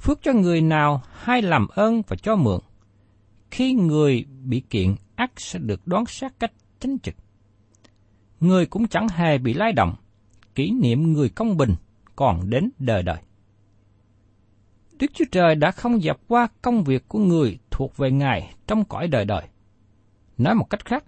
Phước 0.00 0.22
cho 0.22 0.32
người 0.32 0.60
nào 0.60 1.02
hay 1.12 1.42
làm 1.42 1.68
ơn 1.68 2.02
và 2.08 2.16
cho 2.16 2.36
mượn, 2.36 2.60
khi 3.50 3.72
người 3.72 4.24
bị 4.44 4.62
kiện 4.70 4.94
ác 5.14 5.32
sẽ 5.36 5.58
được 5.58 5.86
đoán 5.86 6.06
xét 6.06 6.32
cách 6.38 6.52
chính 6.80 6.98
trực. 6.98 7.14
Người 8.40 8.66
cũng 8.66 8.88
chẳng 8.88 9.08
hề 9.08 9.38
bị 9.38 9.54
lay 9.54 9.72
động, 9.72 9.94
kỷ 10.54 10.70
niệm 10.70 11.12
người 11.12 11.28
công 11.28 11.56
bình 11.56 11.74
còn 12.16 12.50
đến 12.50 12.70
đời 12.78 13.02
đời. 13.02 13.18
Đức 14.98 15.06
Chúa 15.14 15.24
Trời 15.32 15.54
đã 15.54 15.70
không 15.70 16.00
dẹp 16.00 16.16
qua 16.28 16.48
công 16.62 16.84
việc 16.84 17.08
của 17.08 17.18
người 17.18 17.58
thuộc 17.70 17.96
về 17.96 18.10
Ngài 18.10 18.54
trong 18.66 18.84
cõi 18.84 19.08
đời 19.08 19.24
đời. 19.24 19.42
Nói 20.38 20.54
một 20.54 20.70
cách 20.70 20.84
khác, 20.84 21.04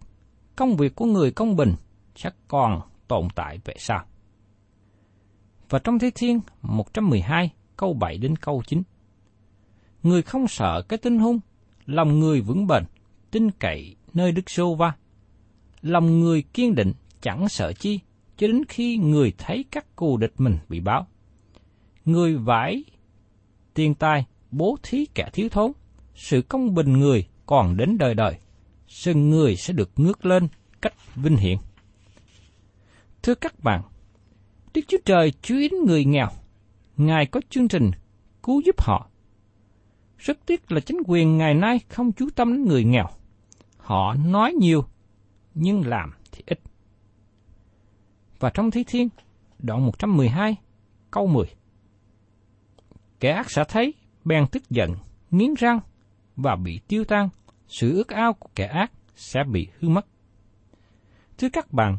công 0.56 0.76
việc 0.76 0.94
của 0.94 1.04
người 1.04 1.30
công 1.30 1.56
bình 1.56 1.74
sẽ 2.16 2.30
còn 2.48 2.80
tồn 3.08 3.28
tại 3.34 3.58
về 3.64 3.74
sau. 3.78 4.04
Và 5.68 5.78
trong 5.78 5.98
Thế 5.98 6.10
Thiên 6.14 6.40
112 6.62 7.50
câu 7.76 7.92
7 7.92 8.18
đến 8.18 8.36
câu 8.36 8.62
9. 8.66 8.82
Người 10.02 10.22
không 10.22 10.48
sợ 10.48 10.82
cái 10.88 10.98
tinh 10.98 11.18
hung, 11.18 11.40
lòng 11.86 12.20
người 12.20 12.40
vững 12.40 12.66
bền, 12.66 12.84
tin 13.30 13.50
cậy 13.50 13.96
nơi 14.14 14.32
Đức 14.32 14.50
Sô 14.50 14.74
Va. 14.74 14.92
Lòng 15.82 16.20
người 16.20 16.42
kiên 16.42 16.74
định, 16.74 16.92
chẳng 17.20 17.48
sợ 17.48 17.72
chi, 17.72 18.00
cho 18.36 18.46
đến 18.46 18.62
khi 18.68 18.96
người 18.96 19.32
thấy 19.38 19.64
các 19.70 19.96
cù 19.96 20.16
địch 20.16 20.32
mình 20.38 20.58
bị 20.68 20.80
báo. 20.80 21.06
Người 22.04 22.36
vải 22.36 22.84
tiền 23.74 23.94
tài, 23.94 24.26
bố 24.50 24.76
thí 24.82 25.06
kẻ 25.14 25.30
thiếu 25.32 25.48
thốn, 25.48 25.72
sự 26.14 26.42
công 26.42 26.74
bình 26.74 26.92
người 26.92 27.28
còn 27.46 27.76
đến 27.76 27.98
đời 27.98 28.14
đời, 28.14 28.38
sân 28.90 29.30
người 29.30 29.56
sẽ 29.56 29.72
được 29.72 29.90
ngước 29.96 30.26
lên 30.26 30.48
cách 30.82 30.94
vinh 31.16 31.36
hiển. 31.36 31.58
Thưa 33.22 33.34
các 33.34 33.60
bạn, 33.60 33.82
Đức 34.74 34.80
Chúa 34.88 34.98
Trời 35.04 35.32
chú 35.42 35.56
ý 35.58 35.68
đến 35.68 35.84
người 35.86 36.04
nghèo. 36.04 36.28
Ngài 36.96 37.26
có 37.26 37.40
chương 37.50 37.68
trình 37.68 37.90
cứu 38.42 38.62
giúp 38.66 38.80
họ. 38.80 39.08
Rất 40.18 40.38
tiếc 40.46 40.72
là 40.72 40.80
chính 40.80 40.98
quyền 41.06 41.36
ngày 41.36 41.54
nay 41.54 41.80
không 41.88 42.12
chú 42.12 42.28
tâm 42.36 42.52
đến 42.52 42.64
người 42.64 42.84
nghèo. 42.84 43.06
Họ 43.76 44.14
nói 44.14 44.52
nhiều, 44.52 44.84
nhưng 45.54 45.86
làm 45.86 46.12
thì 46.32 46.42
ít. 46.46 46.60
Và 48.38 48.50
trong 48.54 48.70
Thi 48.70 48.84
Thiên, 48.86 49.08
đoạn 49.58 49.86
112, 49.86 50.56
câu 51.10 51.26
10. 51.26 51.46
Kẻ 53.20 53.30
ác 53.30 53.50
sẽ 53.50 53.64
thấy, 53.68 53.94
bèn 54.24 54.46
tức 54.52 54.70
giận, 54.70 54.94
nghiến 55.30 55.54
răng 55.54 55.80
và 56.36 56.56
bị 56.56 56.80
tiêu 56.88 57.04
tan, 57.04 57.28
sự 57.70 57.94
ước 57.96 58.08
ao 58.08 58.32
của 58.32 58.48
kẻ 58.54 58.66
ác 58.66 58.92
sẽ 59.14 59.44
bị 59.52 59.68
hư 59.78 59.88
mất. 59.88 60.06
Thưa 61.38 61.48
các 61.52 61.72
bạn, 61.72 61.96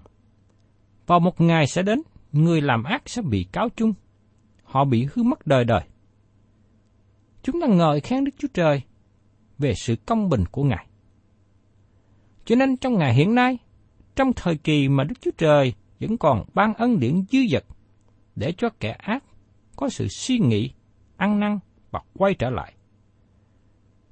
Vào 1.08 1.20
một 1.20 1.42
ngày 1.42 1.68
sẽ 1.68 1.82
đến, 1.82 2.02
người 2.32 2.62
làm 2.62 2.84
ác 2.84 3.02
sẽ 3.06 3.22
bị 3.22 3.46
cáo 3.52 3.70
chung. 3.76 3.94
Họ 4.64 4.86
bị 4.86 5.08
hư 5.14 5.24
mất 5.24 5.48
đời 5.48 5.64
đời. 5.64 5.82
Chúng 7.44 7.62
ta 7.62 7.68
ngợi 7.68 8.00
khen 8.02 8.24
Đức 8.24 8.32
Chúa 8.38 8.48
Trời 8.54 8.82
về 9.60 9.74
sự 9.76 9.96
công 10.06 10.30
bình 10.30 10.44
của 10.52 10.64
Ngài. 10.64 10.88
Cho 12.46 12.56
nên 12.56 12.78
trong 12.78 12.98
ngày 12.98 13.14
hiện 13.14 13.36
nay, 13.36 13.58
trong 14.16 14.34
thời 14.34 14.58
kỳ 14.58 14.90
mà 14.90 15.04
Đức 15.04 15.16
Chúa 15.22 15.32
Trời 15.38 15.74
vẫn 16.00 16.18
còn 16.18 16.44
ban 16.54 16.74
ân 16.74 17.00
điển 17.00 17.24
dư 17.32 17.40
dật 17.52 17.64
để 18.36 18.54
cho 18.58 18.70
kẻ 18.80 18.92
ác 18.92 19.24
có 19.76 19.90
sự 19.90 20.08
suy 20.08 20.40
nghĩ, 20.40 20.72
ăn 21.18 21.40
năn 21.40 21.60
và 21.92 22.02
quay 22.14 22.34
trở 22.34 22.50
lại. 22.50 22.74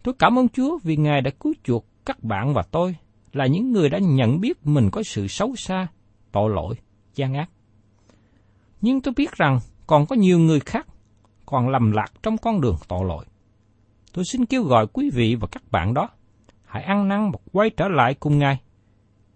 Tôi 0.03 0.13
cảm 0.19 0.39
ơn 0.39 0.49
Chúa 0.49 0.79
vì 0.83 0.95
Ngài 0.97 1.21
đã 1.21 1.31
cứu 1.39 1.53
chuộc 1.63 1.85
các 2.05 2.23
bạn 2.23 2.53
và 2.53 2.63
tôi 2.71 2.95
là 3.33 3.45
những 3.45 3.71
người 3.71 3.89
đã 3.89 3.99
nhận 3.99 4.41
biết 4.41 4.65
mình 4.65 4.89
có 4.91 5.03
sự 5.03 5.27
xấu 5.27 5.55
xa, 5.55 5.87
tội 6.31 6.49
lỗi, 6.49 6.75
gian 7.15 7.33
ác. 7.33 7.49
Nhưng 8.81 9.01
tôi 9.01 9.13
biết 9.17 9.31
rằng 9.31 9.59
còn 9.87 10.05
có 10.05 10.15
nhiều 10.15 10.39
người 10.39 10.59
khác 10.59 10.87
còn 11.45 11.69
lầm 11.69 11.91
lạc 11.91 12.13
trong 12.23 12.37
con 12.37 12.61
đường 12.61 12.75
tội 12.87 13.05
lỗi. 13.05 13.25
Tôi 14.13 14.25
xin 14.25 14.45
kêu 14.45 14.63
gọi 14.63 14.87
quý 14.87 15.09
vị 15.13 15.35
và 15.35 15.47
các 15.51 15.71
bạn 15.71 15.93
đó, 15.93 16.09
hãy 16.65 16.83
ăn 16.83 17.07
năn 17.07 17.31
và 17.31 17.39
quay 17.51 17.69
trở 17.69 17.87
lại 17.87 18.13
cùng 18.13 18.39
Ngài 18.39 18.61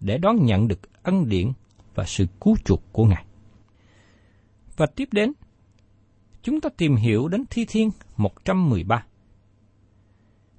để 0.00 0.18
đón 0.18 0.44
nhận 0.44 0.68
được 0.68 1.02
ân 1.02 1.28
điển 1.28 1.52
và 1.94 2.04
sự 2.04 2.26
cứu 2.40 2.56
chuộc 2.64 2.82
của 2.92 3.04
Ngài. 3.04 3.24
Và 4.76 4.86
tiếp 4.86 5.08
đến, 5.12 5.32
chúng 6.42 6.60
ta 6.60 6.70
tìm 6.76 6.96
hiểu 6.96 7.28
đến 7.28 7.44
Thi 7.50 7.64
Thiên 7.68 7.90
113. 8.16 9.04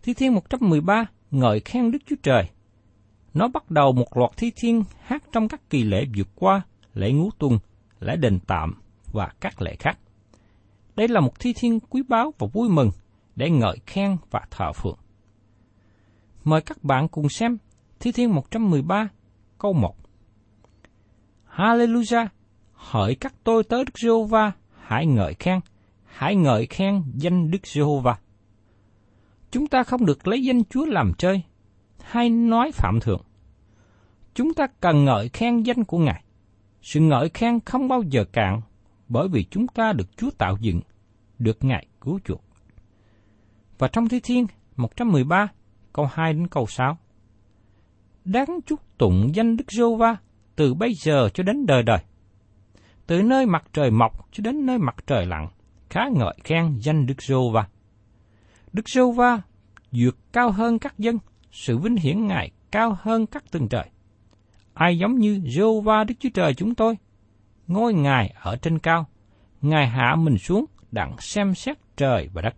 Thi 0.06 0.14
Thiên 0.14 0.34
113 0.34 1.06
ngợi 1.32 1.60
khen 1.60 1.92
Đức 1.92 2.00
Chúa 2.06 2.16
Trời. 2.24 2.50
Nó 3.34 3.48
bắt 3.48 3.72
đầu 3.72 3.92
một 3.92 4.18
loạt 4.18 4.32
thi 4.38 4.52
thiên 4.56 4.84
hát 5.00 5.24
trong 5.32 5.48
các 5.48 5.70
kỳ 5.70 5.84
lễ 5.84 6.06
vượt 6.18 6.28
qua, 6.36 6.62
lễ 6.94 7.12
ngũ 7.12 7.30
tuần, 7.40 7.60
lễ 8.00 8.16
đền 8.16 8.40
tạm 8.48 8.82
và 9.12 9.32
các 9.40 9.62
lễ 9.62 9.76
khác. 9.80 10.00
Đây 10.96 11.08
là 11.08 11.20
một 11.20 11.40
thi 11.40 11.54
thiên 11.56 11.80
quý 11.80 12.04
báu 12.08 12.34
và 12.40 12.48
vui 12.54 12.70
mừng 12.70 12.92
để 13.36 13.50
ngợi 13.50 13.78
khen 13.86 14.18
và 14.32 14.42
thờ 14.52 14.72
phượng. 14.74 14.98
Mời 16.44 16.62
các 16.62 16.84
bạn 16.84 17.08
cùng 17.08 17.30
xem 17.30 17.58
Thi 18.00 18.12
Thiên 18.12 18.36
113 18.36 19.10
câu 19.58 19.74
1. 19.74 19.96
Hallelujah! 21.56 22.28
Hỡi 22.74 23.16
các 23.16 23.34
tôi 23.44 23.64
tới 23.64 23.86
Đức 23.86 24.00
Giê-hô-va, 24.00 24.52
hãy 24.82 25.06
ngợi 25.06 25.34
khen, 25.34 25.60
hãy 26.04 26.36
ngợi 26.36 26.66
khen 26.66 27.04
danh 27.16 27.52
Đức 27.52 27.68
Giê-hô-va. 27.68 28.18
Chúng 29.52 29.68
ta 29.68 29.84
không 29.84 30.06
được 30.06 30.28
lấy 30.28 30.44
danh 30.44 30.64
Chúa 30.64 30.86
làm 30.86 31.14
chơi, 31.18 31.42
hay 32.04 32.30
nói 32.30 32.72
phạm 32.72 33.00
thượng. 33.02 33.22
Chúng 34.34 34.54
ta 34.54 34.68
cần 34.82 35.06
ngợi 35.06 35.30
khen 35.30 35.64
danh 35.64 35.84
của 35.84 35.98
Ngài. 35.98 36.24
Sự 36.82 37.00
ngợi 37.00 37.30
khen 37.30 37.60
không 37.66 37.88
bao 37.88 38.04
giờ 38.10 38.26
cạn, 38.34 38.62
bởi 39.08 39.28
vì 39.28 39.44
chúng 39.44 39.68
ta 39.68 39.94
được 39.94 40.18
Chúa 40.18 40.30
tạo 40.38 40.58
dựng, 40.62 40.82
được 41.40 41.64
Ngài 41.64 41.88
cứu 42.02 42.20
chuộc. 42.26 42.42
Và 43.78 43.88
trong 43.88 44.08
Thi 44.08 44.20
Thiên 44.20 44.46
113, 44.76 45.48
câu 45.94 46.08
2 46.12 46.34
đến 46.34 46.48
câu 46.48 46.66
6. 46.68 46.98
Đáng 48.26 48.60
chúc 48.66 48.80
tụng 48.98 49.32
danh 49.36 49.58
Đức 49.58 49.72
Giô 49.72 49.96
Va 49.96 50.18
từ 50.56 50.74
bây 50.74 50.94
giờ 50.94 51.30
cho 51.34 51.44
đến 51.44 51.66
đời 51.66 51.84
đời. 51.84 52.00
Từ 53.08 53.22
nơi 53.22 53.46
mặt 53.46 53.64
trời 53.74 53.92
mọc 53.92 54.28
cho 54.32 54.42
đến 54.42 54.66
nơi 54.66 54.78
mặt 54.78 54.96
trời 55.08 55.26
lặn, 55.26 55.48
khá 55.90 56.02
ngợi 56.14 56.36
khen 56.44 56.78
danh 56.80 57.06
Đức 57.06 57.22
Giô 57.22 57.52
Va. 57.52 57.68
Đức 58.76 58.90
Giô 58.90 59.12
Va 59.12 59.42
vượt 59.92 60.18
cao 60.34 60.52
hơn 60.52 60.80
các 60.80 61.00
dân, 61.00 61.18
sự 61.52 61.78
vinh 61.78 61.96
hiển 61.96 62.28
Ngài 62.28 62.52
cao 62.72 62.98
hơn 63.02 63.26
các 63.26 63.52
tầng 63.52 63.70
trời. 63.70 63.90
Ai 64.74 64.98
giống 64.98 65.16
như 65.16 65.42
Giô 65.46 65.82
Va 65.82 66.04
Đức 66.04 66.16
Chúa 66.20 66.30
Trời 66.34 66.54
chúng 66.54 66.76
tôi? 66.76 66.98
Ngôi 67.68 67.94
Ngài 67.94 68.34
ở 68.42 68.56
trên 68.56 68.80
cao, 68.80 69.08
Ngài 69.62 69.88
hạ 69.88 70.16
mình 70.16 70.38
xuống 70.38 70.66
đặng 70.92 71.16
xem 71.20 71.56
xét 71.56 71.78
trời 71.98 72.30
và 72.34 72.42
đất. 72.42 72.56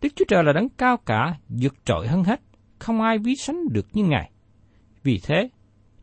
Đức 0.00 0.08
Chúa 0.16 0.24
Trời 0.28 0.44
là 0.44 0.52
đấng 0.52 0.68
cao 0.68 0.96
cả, 0.96 1.38
vượt 1.48 1.74
trội 1.84 2.08
hơn 2.08 2.24
hết, 2.24 2.40
không 2.78 3.00
ai 3.00 3.18
ví 3.18 3.36
sánh 3.36 3.68
được 3.70 3.86
như 3.92 4.04
Ngài. 4.04 4.30
Vì 5.02 5.20
thế, 5.22 5.48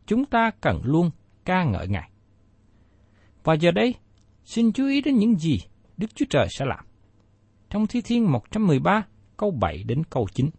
chúng 0.06 0.24
ta 0.24 0.50
cần 0.60 0.80
luôn 0.84 1.10
ca 1.44 1.64
ngợi 1.64 1.88
Ngài. 1.88 2.10
Và 3.44 3.54
giờ 3.54 3.70
đây, 3.70 3.94
xin 4.44 4.72
chú 4.72 4.86
ý 4.86 5.00
đến 5.00 5.16
những 5.16 5.38
gì 5.38 5.60
Đức 5.96 6.14
Chúa 6.14 6.26
Trời 6.30 6.46
sẽ 6.50 6.64
làm. 6.64 6.84
Trong 7.74 7.86
Thi 7.86 8.00
Thiên 8.00 8.32
113, 8.32 9.04
câu 9.36 9.50
7 9.50 9.84
đến 9.84 10.02
câu 10.10 10.28
9. 10.32 10.50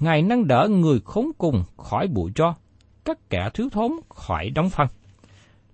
Ngài 0.00 0.22
nâng 0.22 0.46
đỡ 0.46 0.68
người 0.70 1.00
khốn 1.04 1.30
cùng 1.38 1.64
khỏi 1.76 2.08
bụi 2.08 2.32
cho, 2.34 2.54
các 3.04 3.30
kẻ 3.30 3.50
thiếu 3.54 3.68
thốn 3.72 3.92
khỏi 4.08 4.50
đóng 4.50 4.70
phân. 4.70 4.88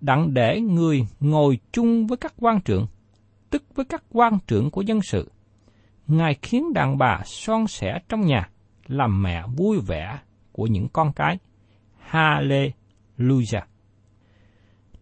Đặng 0.00 0.34
để 0.34 0.60
người 0.60 1.06
ngồi 1.20 1.58
chung 1.72 2.06
với 2.06 2.16
các 2.16 2.34
quan 2.38 2.60
trưởng, 2.60 2.86
tức 3.50 3.62
với 3.74 3.84
các 3.84 4.04
quan 4.10 4.38
trưởng 4.46 4.70
của 4.70 4.82
dân 4.82 5.02
sự. 5.02 5.30
Ngài 6.06 6.38
khiến 6.42 6.72
đàn 6.72 6.98
bà 6.98 7.22
son 7.24 7.66
sẻ 7.66 7.98
trong 8.08 8.26
nhà, 8.26 8.50
làm 8.86 9.22
mẹ 9.22 9.44
vui 9.56 9.78
vẻ 9.80 10.18
của 10.52 10.66
những 10.66 10.88
con 10.92 11.12
cái. 11.12 11.38
Hallelujah! 12.10 13.62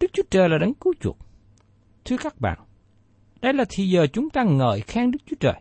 Đức 0.01 0.11
Chúa 0.13 0.23
Trời 0.31 0.49
là 0.49 0.59
đấng 0.59 0.75
cứu 0.75 0.93
chuộc. 1.01 1.19
Thưa 2.05 2.17
các 2.17 2.41
bạn, 2.41 2.59
đây 3.43 3.53
là 3.53 3.65
thì 3.69 3.89
giờ 3.89 4.07
chúng 4.07 4.31
ta 4.31 4.45
ngợi 4.45 4.81
khen 4.81 5.11
Đức 5.11 5.19
Chúa 5.27 5.37
Trời. 5.41 5.61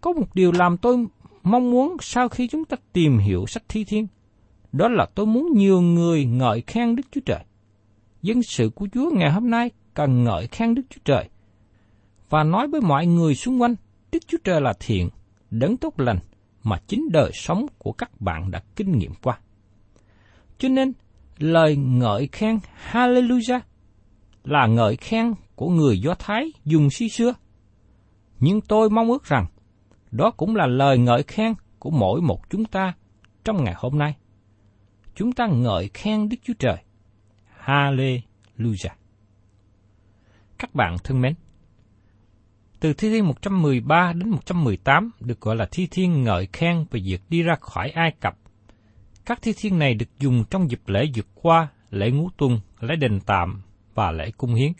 Có 0.00 0.12
một 0.12 0.34
điều 0.34 0.52
làm 0.52 0.76
tôi 0.76 1.06
mong 1.42 1.70
muốn 1.70 1.96
sau 2.00 2.28
khi 2.28 2.48
chúng 2.48 2.64
ta 2.64 2.76
tìm 2.92 3.18
hiểu 3.18 3.46
sách 3.46 3.62
thi 3.68 3.84
thiên, 3.84 4.06
đó 4.72 4.88
là 4.88 5.06
tôi 5.14 5.26
muốn 5.26 5.52
nhiều 5.54 5.80
người 5.80 6.24
ngợi 6.24 6.62
khen 6.66 6.96
Đức 6.96 7.02
Chúa 7.10 7.20
Trời. 7.26 7.44
Dân 8.22 8.42
sự 8.42 8.70
của 8.74 8.88
Chúa 8.92 9.10
ngày 9.10 9.30
hôm 9.30 9.50
nay 9.50 9.70
cần 9.94 10.24
ngợi 10.24 10.46
khen 10.46 10.74
Đức 10.74 10.82
Chúa 10.90 11.00
Trời 11.04 11.28
và 12.30 12.44
nói 12.44 12.68
với 12.68 12.80
mọi 12.80 13.06
người 13.06 13.34
xung 13.34 13.62
quanh 13.62 13.74
Đức 14.12 14.18
Chúa 14.26 14.38
Trời 14.44 14.60
là 14.60 14.72
thiện, 14.80 15.08
đấng 15.50 15.76
tốt 15.76 16.00
lành 16.00 16.18
mà 16.62 16.80
chính 16.86 17.08
đời 17.12 17.30
sống 17.34 17.66
của 17.78 17.92
các 17.92 18.20
bạn 18.20 18.50
đã 18.50 18.62
kinh 18.76 18.98
nghiệm 18.98 19.12
qua. 19.22 19.38
Cho 20.58 20.68
nên, 20.68 20.92
lời 21.38 21.76
ngợi 21.76 22.28
khen 22.32 22.58
Hallelujah 22.92 23.60
là 24.44 24.66
ngợi 24.66 24.96
khen 24.96 25.34
của 25.54 25.68
người 25.68 26.00
Do 26.00 26.14
Thái 26.14 26.52
dùng 26.64 26.90
si 26.90 27.08
xưa. 27.08 27.34
Nhưng 28.38 28.60
tôi 28.60 28.90
mong 28.90 29.10
ước 29.10 29.24
rằng, 29.24 29.46
đó 30.10 30.30
cũng 30.30 30.56
là 30.56 30.66
lời 30.66 30.98
ngợi 30.98 31.22
khen 31.22 31.54
của 31.78 31.90
mỗi 31.90 32.20
một 32.20 32.50
chúng 32.50 32.64
ta 32.64 32.92
trong 33.44 33.64
ngày 33.64 33.74
hôm 33.76 33.98
nay. 33.98 34.14
Chúng 35.14 35.32
ta 35.32 35.46
ngợi 35.46 35.90
khen 35.94 36.28
Đức 36.28 36.36
Chúa 36.42 36.54
Trời. 36.58 36.76
Hallelujah. 37.64 38.94
Các 40.58 40.74
bạn 40.74 40.96
thân 41.04 41.20
mến, 41.20 41.34
từ 42.80 42.92
Thi 42.92 43.10
Thiên 43.10 43.26
113 43.26 44.12
đến 44.12 44.28
118 44.28 45.10
được 45.20 45.40
gọi 45.40 45.56
là 45.56 45.68
Thi 45.70 45.88
Thiên 45.90 46.22
ngợi 46.24 46.48
khen 46.52 46.84
về 46.90 47.00
việc 47.04 47.20
đi 47.28 47.42
ra 47.42 47.54
khỏi 47.60 47.90
Ai 47.90 48.12
Cập. 48.20 48.34
Các 49.26 49.42
thi 49.42 49.52
thiên 49.56 49.78
này 49.78 49.94
được 49.94 50.18
dùng 50.18 50.44
trong 50.50 50.70
dịp 50.70 50.80
lễ 50.86 51.06
vượt 51.14 51.26
qua, 51.34 51.68
lễ 51.90 52.10
ngũ 52.10 52.28
tuần, 52.36 52.60
lễ 52.80 52.96
đền 52.96 53.20
tạm 53.26 53.62
và 53.94 54.10
lễ 54.12 54.30
cung 54.36 54.54
hiến. 54.54 54.72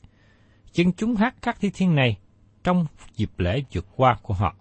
Dân 0.73 0.93
chúng 0.93 1.17
hát 1.17 1.35
các 1.43 1.57
thi 1.61 1.71
thiên 1.75 1.95
này 1.95 2.19
trong 2.65 2.87
dịp 3.17 3.31
lễ 3.39 3.63
vượt 3.73 3.87
qua 3.97 4.19
của 4.23 4.35
họ. 4.35 4.55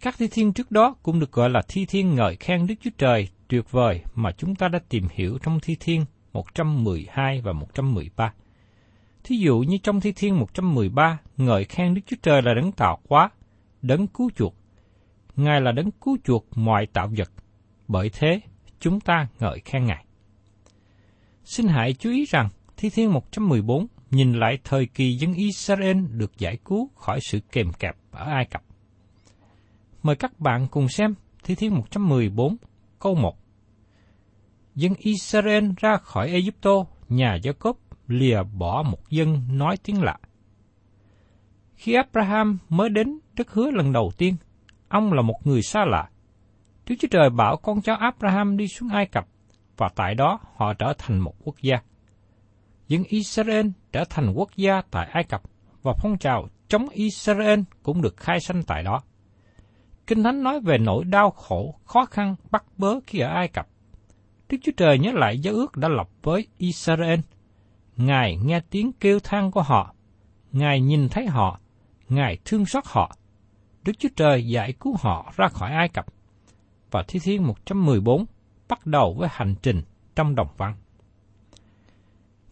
Các 0.00 0.14
thi 0.18 0.28
thiên 0.30 0.52
trước 0.52 0.70
đó 0.70 0.94
cũng 1.02 1.20
được 1.20 1.32
gọi 1.32 1.50
là 1.50 1.62
thi 1.68 1.86
thiên 1.86 2.14
ngợi 2.14 2.36
khen 2.36 2.66
Đức 2.66 2.74
Chúa 2.80 2.90
Trời 2.98 3.28
tuyệt 3.48 3.70
vời 3.70 4.02
mà 4.14 4.32
chúng 4.32 4.54
ta 4.54 4.68
đã 4.68 4.78
tìm 4.88 5.06
hiểu 5.10 5.38
trong 5.42 5.60
thi 5.60 5.76
thiên 5.80 6.04
112 6.32 7.40
và 7.40 7.52
113. 7.52 8.32
Thí 9.24 9.36
dụ 9.36 9.58
như 9.58 9.78
trong 9.78 10.00
Thi 10.00 10.12
Thiên 10.12 10.38
113, 10.38 11.18
ngợi 11.36 11.64
khen 11.64 11.94
Đức 11.94 12.00
Chúa 12.06 12.16
Trời 12.22 12.42
là 12.42 12.54
đấng 12.54 12.72
tạo 12.72 12.98
hóa, 13.08 13.30
đấng 13.82 14.06
cứu 14.06 14.30
chuộc. 14.36 14.54
Ngài 15.36 15.60
là 15.60 15.72
đấng 15.72 15.90
cứu 15.90 16.18
chuộc 16.24 16.46
mọi 16.54 16.86
tạo 16.86 17.10
vật, 17.16 17.30
bởi 17.88 18.10
thế 18.12 18.40
chúng 18.80 19.00
ta 19.00 19.28
ngợi 19.40 19.60
khen 19.64 19.86
Ngài. 19.86 20.04
Xin 21.44 21.66
hãy 21.66 21.94
chú 21.94 22.10
ý 22.10 22.24
rằng 22.24 22.48
Thi 22.76 22.90
Thiên 22.90 23.12
114 23.12 23.86
nhìn 24.10 24.32
lại 24.32 24.58
thời 24.64 24.86
kỳ 24.86 25.12
dân 25.12 25.34
Israel 25.34 25.98
được 26.10 26.38
giải 26.38 26.58
cứu 26.64 26.90
khỏi 26.96 27.18
sự 27.22 27.40
kèm 27.52 27.72
kẹp 27.72 27.96
ở 28.10 28.24
Ai 28.24 28.44
Cập. 28.44 28.62
Mời 30.02 30.16
các 30.16 30.40
bạn 30.40 30.66
cùng 30.70 30.88
xem 30.88 31.14
Thi 31.44 31.54
Thiên 31.54 31.74
114 31.74 32.56
câu 32.98 33.14
1. 33.14 33.36
Dân 34.74 34.94
Israel 34.98 35.70
ra 35.76 35.96
khỏi 35.96 36.28
Egypto, 36.28 36.70
nhà 37.08 37.38
gia 37.42 37.52
cốp 37.52 37.76
lìa 38.06 38.42
bỏ 38.58 38.82
một 38.82 39.10
dân 39.10 39.42
nói 39.58 39.76
tiếng 39.84 40.02
lạ. 40.02 40.16
Khi 41.74 41.94
Abraham 41.94 42.58
mới 42.68 42.88
đến 42.88 43.18
đất 43.36 43.50
hứa 43.50 43.70
lần 43.70 43.92
đầu 43.92 44.10
tiên, 44.18 44.36
ông 44.88 45.12
là 45.12 45.22
một 45.22 45.40
người 45.44 45.62
xa 45.62 45.84
lạ. 45.84 46.08
Đức 46.86 46.94
Chúa 47.00 47.08
Trời 47.10 47.30
bảo 47.30 47.56
con 47.56 47.82
cháu 47.82 47.96
Abraham 47.96 48.56
đi 48.56 48.68
xuống 48.68 48.88
Ai 48.88 49.06
Cập, 49.06 49.26
và 49.76 49.88
tại 49.96 50.14
đó 50.14 50.40
họ 50.56 50.74
trở 50.74 50.94
thành 50.98 51.18
một 51.18 51.34
quốc 51.44 51.54
gia. 51.62 51.76
Dân 52.90 53.04
Israel 53.08 53.66
trở 53.92 54.04
thành 54.10 54.32
quốc 54.34 54.56
gia 54.56 54.82
tại 54.90 55.08
Ai 55.12 55.24
Cập, 55.24 55.42
và 55.82 55.92
phong 55.98 56.18
trào 56.18 56.48
chống 56.68 56.88
Israel 56.88 57.60
cũng 57.82 58.02
được 58.02 58.16
khai 58.16 58.40
sanh 58.40 58.62
tại 58.62 58.82
đó. 58.82 59.00
Kinh 60.06 60.22
Thánh 60.22 60.42
nói 60.42 60.60
về 60.60 60.78
nỗi 60.78 61.04
đau 61.04 61.30
khổ, 61.30 61.74
khó 61.84 62.04
khăn, 62.04 62.36
bắt 62.50 62.64
bớ 62.78 63.00
khi 63.06 63.18
ở 63.18 63.28
Ai 63.28 63.48
Cập. 63.48 63.68
Đức 64.48 64.56
Chúa 64.62 64.72
Trời 64.76 64.98
nhớ 64.98 65.12
lại 65.14 65.38
giao 65.38 65.54
ước 65.54 65.76
đã 65.76 65.88
lập 65.88 66.08
với 66.22 66.46
Israel. 66.58 67.20
Ngài 67.96 68.36
nghe 68.36 68.60
tiếng 68.70 68.92
kêu 68.92 69.18
than 69.20 69.50
của 69.50 69.62
họ. 69.62 69.94
Ngài 70.52 70.80
nhìn 70.80 71.08
thấy 71.08 71.26
họ. 71.26 71.60
Ngài 72.08 72.38
thương 72.44 72.66
xót 72.66 72.84
họ. 72.86 73.16
Đức 73.84 73.92
Chúa 73.98 74.08
Trời 74.16 74.46
giải 74.46 74.72
cứu 74.80 74.96
họ 75.00 75.32
ra 75.36 75.48
khỏi 75.48 75.70
Ai 75.70 75.88
Cập. 75.88 76.06
Và 76.90 77.04
Thi 77.08 77.20
Thiên 77.22 77.46
114 77.46 78.24
bắt 78.68 78.86
đầu 78.86 79.14
với 79.18 79.28
hành 79.32 79.54
trình 79.62 79.82
trong 80.16 80.34
đồng 80.34 80.48
văn. 80.56 80.74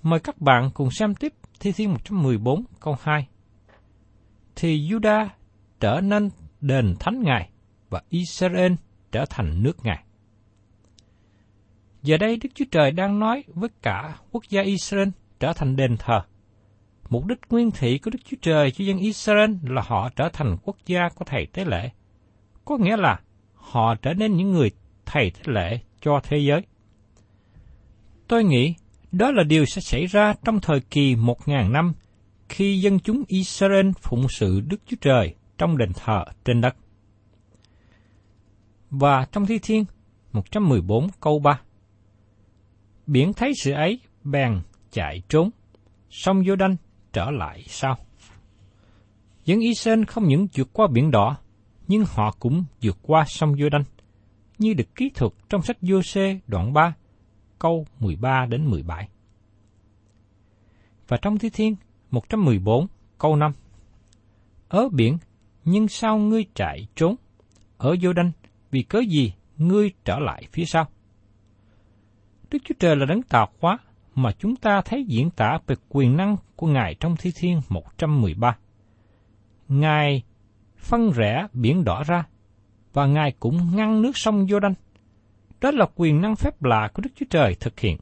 Mời 0.02 0.20
các 0.20 0.40
bạn 0.40 0.70
cùng 0.74 0.90
xem 0.90 1.14
tiếp 1.14 1.32
Thi 1.60 1.72
Thiên 1.72 1.92
114 1.92 2.64
câu 2.80 2.96
2. 3.00 3.28
Thì 4.56 4.88
Juda 4.88 5.28
trở 5.80 6.00
nên 6.00 6.30
đền 6.60 6.94
thánh 7.00 7.22
Ngài 7.22 7.50
và 7.90 8.02
Israel 8.08 8.72
trở 9.12 9.24
thành 9.30 9.62
nước 9.62 9.76
Ngài. 9.84 10.04
Giờ 12.02 12.16
đây 12.16 12.36
Đức 12.36 12.48
Chúa 12.54 12.64
Trời 12.70 12.90
đang 12.90 13.18
nói 13.18 13.44
với 13.46 13.68
cả 13.82 14.18
quốc 14.32 14.44
gia 14.48 14.62
Israel 14.62 15.08
trở 15.40 15.52
thành 15.52 15.76
đền 15.76 15.96
thờ. 15.98 16.20
Mục 17.08 17.26
đích 17.26 17.38
nguyên 17.50 17.70
thị 17.70 17.98
của 17.98 18.10
Đức 18.10 18.18
Chúa 18.24 18.36
Trời 18.42 18.70
cho 18.70 18.84
dân 18.84 18.98
Israel 18.98 19.50
là 19.62 19.82
họ 19.86 20.10
trở 20.16 20.28
thành 20.32 20.56
quốc 20.62 20.76
gia 20.86 21.08
của 21.14 21.24
Thầy 21.24 21.46
Tế 21.46 21.64
Lễ. 21.64 21.90
Có 22.64 22.76
nghĩa 22.76 22.96
là 22.96 23.20
họ 23.54 23.94
trở 23.94 24.14
nên 24.14 24.36
những 24.36 24.50
người 24.50 24.70
Thầy 25.06 25.30
Tế 25.30 25.40
Lễ 25.44 25.80
cho 26.00 26.20
thế 26.22 26.38
giới. 26.38 26.62
Tôi 28.28 28.44
nghĩ 28.44 28.74
đó 29.12 29.30
là 29.30 29.42
điều 29.42 29.64
sẽ 29.64 29.80
xảy 29.80 30.06
ra 30.06 30.34
trong 30.44 30.60
thời 30.60 30.80
kỳ 30.80 31.16
một 31.16 31.48
ngàn 31.48 31.72
năm 31.72 31.92
khi 32.48 32.80
dân 32.80 33.00
chúng 33.00 33.22
Israel 33.28 33.90
phụng 34.02 34.26
sự 34.28 34.60
Đức 34.60 34.80
Chúa 34.86 34.96
Trời 35.00 35.34
trong 35.58 35.78
đền 35.78 35.92
thờ 35.94 36.24
trên 36.44 36.60
đất. 36.60 36.76
Và 38.90 39.26
trong 39.32 39.46
Thi 39.46 39.58
Thiên 39.62 39.84
114 40.32 41.08
câu 41.20 41.38
3 41.38 41.60
Biển 43.06 43.32
thấy 43.32 43.52
sự 43.62 43.72
ấy, 43.72 44.00
bèn 44.24 44.60
chạy 44.90 45.22
trốn, 45.28 45.50
sông 46.10 46.42
vô 46.46 46.56
đanh 46.56 46.76
trở 47.12 47.30
lại 47.30 47.64
sau. 47.66 47.96
Dân 49.44 49.60
Israel 49.60 50.04
không 50.04 50.28
những 50.28 50.46
vượt 50.54 50.68
qua 50.72 50.86
biển 50.92 51.10
đỏ, 51.10 51.36
nhưng 51.88 52.04
họ 52.08 52.36
cũng 52.38 52.64
vượt 52.82 52.98
qua 53.02 53.24
sông 53.26 53.54
vô 53.58 53.68
đanh, 53.68 53.84
như 54.58 54.74
được 54.74 54.94
ký 54.94 55.10
thuật 55.14 55.32
trong 55.48 55.62
sách 55.62 55.76
vô 55.80 56.02
xê 56.02 56.40
đoạn 56.46 56.72
3, 56.72 56.94
câu 57.58 57.86
13 58.00 58.46
đến 58.46 58.70
17. 58.70 59.08
Và 61.08 61.16
trong 61.16 61.38
Thi 61.38 61.50
Thiên 61.50 61.76
114, 62.10 62.86
câu 63.18 63.36
5. 63.36 63.52
Ở 64.68 64.88
biển, 64.88 65.18
nhưng 65.64 65.88
sao 65.88 66.18
ngươi 66.18 66.44
chạy 66.54 66.86
trốn? 66.96 67.16
Ở 67.78 67.96
vô 68.02 68.12
đanh, 68.12 68.30
vì 68.70 68.82
cớ 68.82 68.98
gì 68.98 69.32
ngươi 69.58 69.92
trở 70.04 70.18
lại 70.18 70.46
phía 70.52 70.64
sau? 70.64 70.86
Đức 72.50 72.58
Chúa 72.64 72.74
Trời 72.78 72.96
là 72.96 73.06
đấng 73.06 73.22
tạo 73.22 73.48
hóa 73.60 73.78
mà 74.14 74.32
chúng 74.38 74.56
ta 74.56 74.80
thấy 74.84 75.04
diễn 75.04 75.30
tả 75.30 75.58
về 75.66 75.76
quyền 75.88 76.16
năng 76.16 76.36
của 76.56 76.66
Ngài 76.66 76.94
trong 77.00 77.16
Thi 77.16 77.32
Thiên 77.36 77.60
113. 77.68 78.56
Ngài 79.68 80.22
phân 80.78 81.10
rẽ 81.10 81.46
biển 81.52 81.84
đỏ 81.84 82.04
ra, 82.06 82.24
và 82.92 83.06
Ngài 83.06 83.32
cũng 83.40 83.76
ngăn 83.76 84.02
nước 84.02 84.12
sông 84.14 84.46
vô 84.50 84.60
đanh. 84.60 84.74
Đó 85.60 85.70
là 85.70 85.86
quyền 85.94 86.20
năng 86.20 86.36
phép 86.36 86.62
lạ 86.62 86.88
của 86.94 87.02
Đức 87.02 87.10
Chúa 87.16 87.26
Trời 87.30 87.54
thực 87.60 87.80
hiện. 87.80 87.98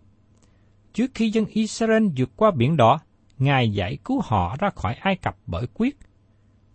Trước 0.93 1.11
khi 1.15 1.31
dân 1.31 1.45
Israel 1.47 2.07
vượt 2.17 2.31
qua 2.37 2.51
biển 2.51 2.77
đỏ, 2.77 2.99
Ngài 3.39 3.71
giải 3.71 3.99
cứu 4.05 4.21
họ 4.25 4.57
ra 4.59 4.71
khỏi 4.71 4.95
Ai 4.95 5.17
Cập 5.17 5.37
bởi 5.47 5.67
quyết. 5.75 5.99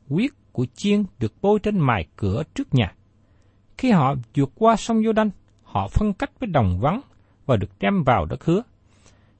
Quyết 0.10 0.34
của 0.52 0.66
chiên 0.76 1.04
được 1.20 1.34
bôi 1.42 1.60
trên 1.60 1.80
mài 1.80 2.08
cửa 2.16 2.44
trước 2.56 2.74
nhà. 2.74 2.94
Khi 3.78 3.92
họ 3.92 4.16
vượt 4.36 4.52
qua 4.56 4.76
sông 4.76 5.04
Giô 5.04 5.12
Đanh, 5.14 5.30
họ 5.64 5.88
phân 5.88 6.14
cách 6.14 6.32
với 6.40 6.48
đồng 6.48 6.80
vắng 6.80 7.02
và 7.46 7.58
được 7.58 7.70
đem 7.80 8.04
vào 8.04 8.26
đất 8.26 8.46
hứa. 8.46 8.62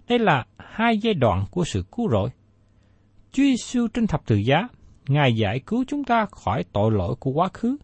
Đây 0.08 0.20
là 0.20 0.46
hai 0.58 0.98
giai 0.98 1.14
đoạn 1.14 1.46
của 1.52 1.64
sự 1.64 1.86
cứu 1.92 2.10
rỗi. 2.10 2.30
Chúa 3.32 3.44
Giêsu 3.44 3.88
trên 3.88 4.08
thập 4.08 4.26
tự 4.26 4.36
giá, 4.36 4.68
Ngài 5.08 5.36
giải 5.36 5.60
cứu 5.60 5.84
chúng 5.88 6.04
ta 6.04 6.26
khỏi 6.26 6.64
tội 6.74 6.92
lỗi 6.92 7.16
của 7.20 7.32
quá 7.32 7.50
khứ. 7.54 7.78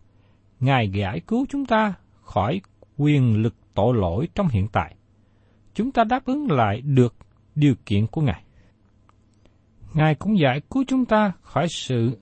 Ngài 0.59 0.89
giải 0.89 1.19
cứu 1.19 1.45
chúng 1.49 1.65
ta 1.65 1.93
khỏi 2.21 2.61
quyền 2.97 3.41
lực 3.41 3.55
tội 3.73 3.95
lỗi 3.95 4.27
trong 4.36 4.47
hiện 4.47 4.67
tại. 4.67 4.95
Chúng 5.73 5.91
ta 5.91 6.03
đáp 6.03 6.25
ứng 6.25 6.51
lại 6.51 6.81
được 6.81 7.15
điều 7.55 7.75
kiện 7.86 8.07
của 8.07 8.21
Ngài. 8.21 8.43
Ngài 9.93 10.15
cũng 10.15 10.39
giải 10.39 10.62
cứu 10.69 10.83
chúng 10.88 11.05
ta 11.05 11.31
khỏi 11.41 11.67
sự 11.69 12.17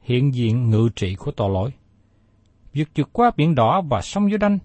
hiện 0.00 0.34
diện 0.34 0.70
ngự 0.70 0.88
trị 0.96 1.14
của 1.14 1.30
tội 1.30 1.50
lỗi. 1.50 1.70
Việc 2.72 2.88
vượt 2.94 3.08
qua 3.12 3.30
biển 3.36 3.54
đỏ 3.54 3.82
và 3.90 4.00
sông 4.02 4.30
Giô 4.30 4.36
Đanh 4.36 4.58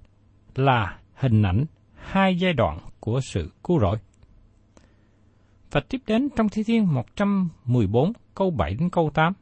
là 0.55 0.99
hình 1.13 1.41
ảnh 1.43 1.65
hai 1.95 2.35
giai 2.35 2.53
đoạn 2.53 2.79
của 2.99 3.21
sự 3.21 3.51
cứu 3.63 3.79
rỗi. 3.79 3.97
Và 5.71 5.81
tiếp 5.89 6.01
đến 6.07 6.29
trong 6.35 6.49
Thi 6.49 6.63
Thiên 6.63 6.93
114 6.93 8.13
câu 8.35 8.51
7 8.51 8.73
đến 8.73 8.89
câu 8.89 9.11
8. 9.13 9.33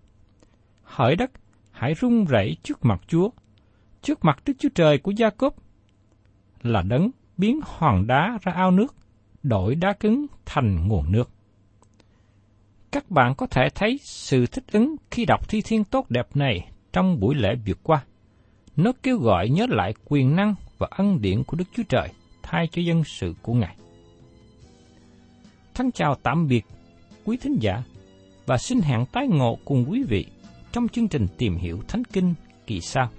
Hỡi 0.84 1.16
đất, 1.16 1.32
hãy 1.72 1.96
rung 1.96 2.26
rẩy 2.26 2.58
trước 2.64 2.86
mặt 2.86 3.02
Chúa, 3.08 3.30
trước 4.02 4.26
mặt 4.26 4.40
Đức 4.46 4.54
Chúa 4.60 4.70
Trời 4.76 4.98
của 4.98 5.12
Gia 5.12 5.30
Cốp, 5.30 5.56
là 6.64 6.82
đấng 6.82 7.10
biến 7.38 7.60
hòn 7.64 8.08
đá 8.08 8.38
ra 8.42 8.52
ao 8.52 8.72
nước, 8.72 8.96
đổi 9.44 9.76
đá 9.76 9.94
cứng 9.94 10.26
thành 10.46 10.88
nguồn 10.88 11.12
nước. 11.12 11.30
Các 12.92 13.12
bạn 13.12 13.36
có 13.36 13.48
thể 13.48 13.70
thấy 13.76 14.00
sự 14.02 14.46
thích 14.46 14.64
ứng 14.72 14.96
khi 15.12 15.26
đọc 15.26 15.50
thi 15.50 15.62
thiên 15.62 15.84
tốt 15.84 16.06
đẹp 16.10 16.36
này 16.36 16.72
trong 16.94 17.20
buổi 17.20 17.36
lễ 17.36 17.56
vượt 17.66 17.80
qua. 17.84 18.04
Nó 18.76 18.92
kêu 19.04 19.18
gọi 19.18 19.50
nhớ 19.50 19.66
lại 19.70 19.94
quyền 20.06 20.36
năng 20.36 20.56
và 20.78 20.88
ân 20.92 21.22
điển 21.22 21.44
của 21.44 21.58
Đức 21.58 21.66
Chúa 21.76 21.84
Trời 21.90 22.10
thay 22.44 22.68
cho 22.72 22.82
dân 22.82 23.04
sự 23.04 23.34
của 23.42 23.54
Ngài. 23.54 23.76
Thân 25.74 25.92
chào 25.92 26.16
tạm 26.16 26.48
biệt 26.48 26.66
quý 27.26 27.38
thính 27.38 27.58
giả 27.60 27.84
và 28.46 28.58
xin 28.58 28.80
hẹn 28.82 29.06
tái 29.06 29.28
ngộ 29.28 29.58
cùng 29.66 29.86
quý 29.90 30.04
vị 30.04 30.26
trong 30.72 30.88
chương 30.88 31.08
trình 31.08 31.28
tìm 31.38 31.56
hiểu 31.56 31.82
Thánh 31.88 32.04
Kinh 32.04 32.34
kỳ 32.68 32.82
sau. 32.82 33.10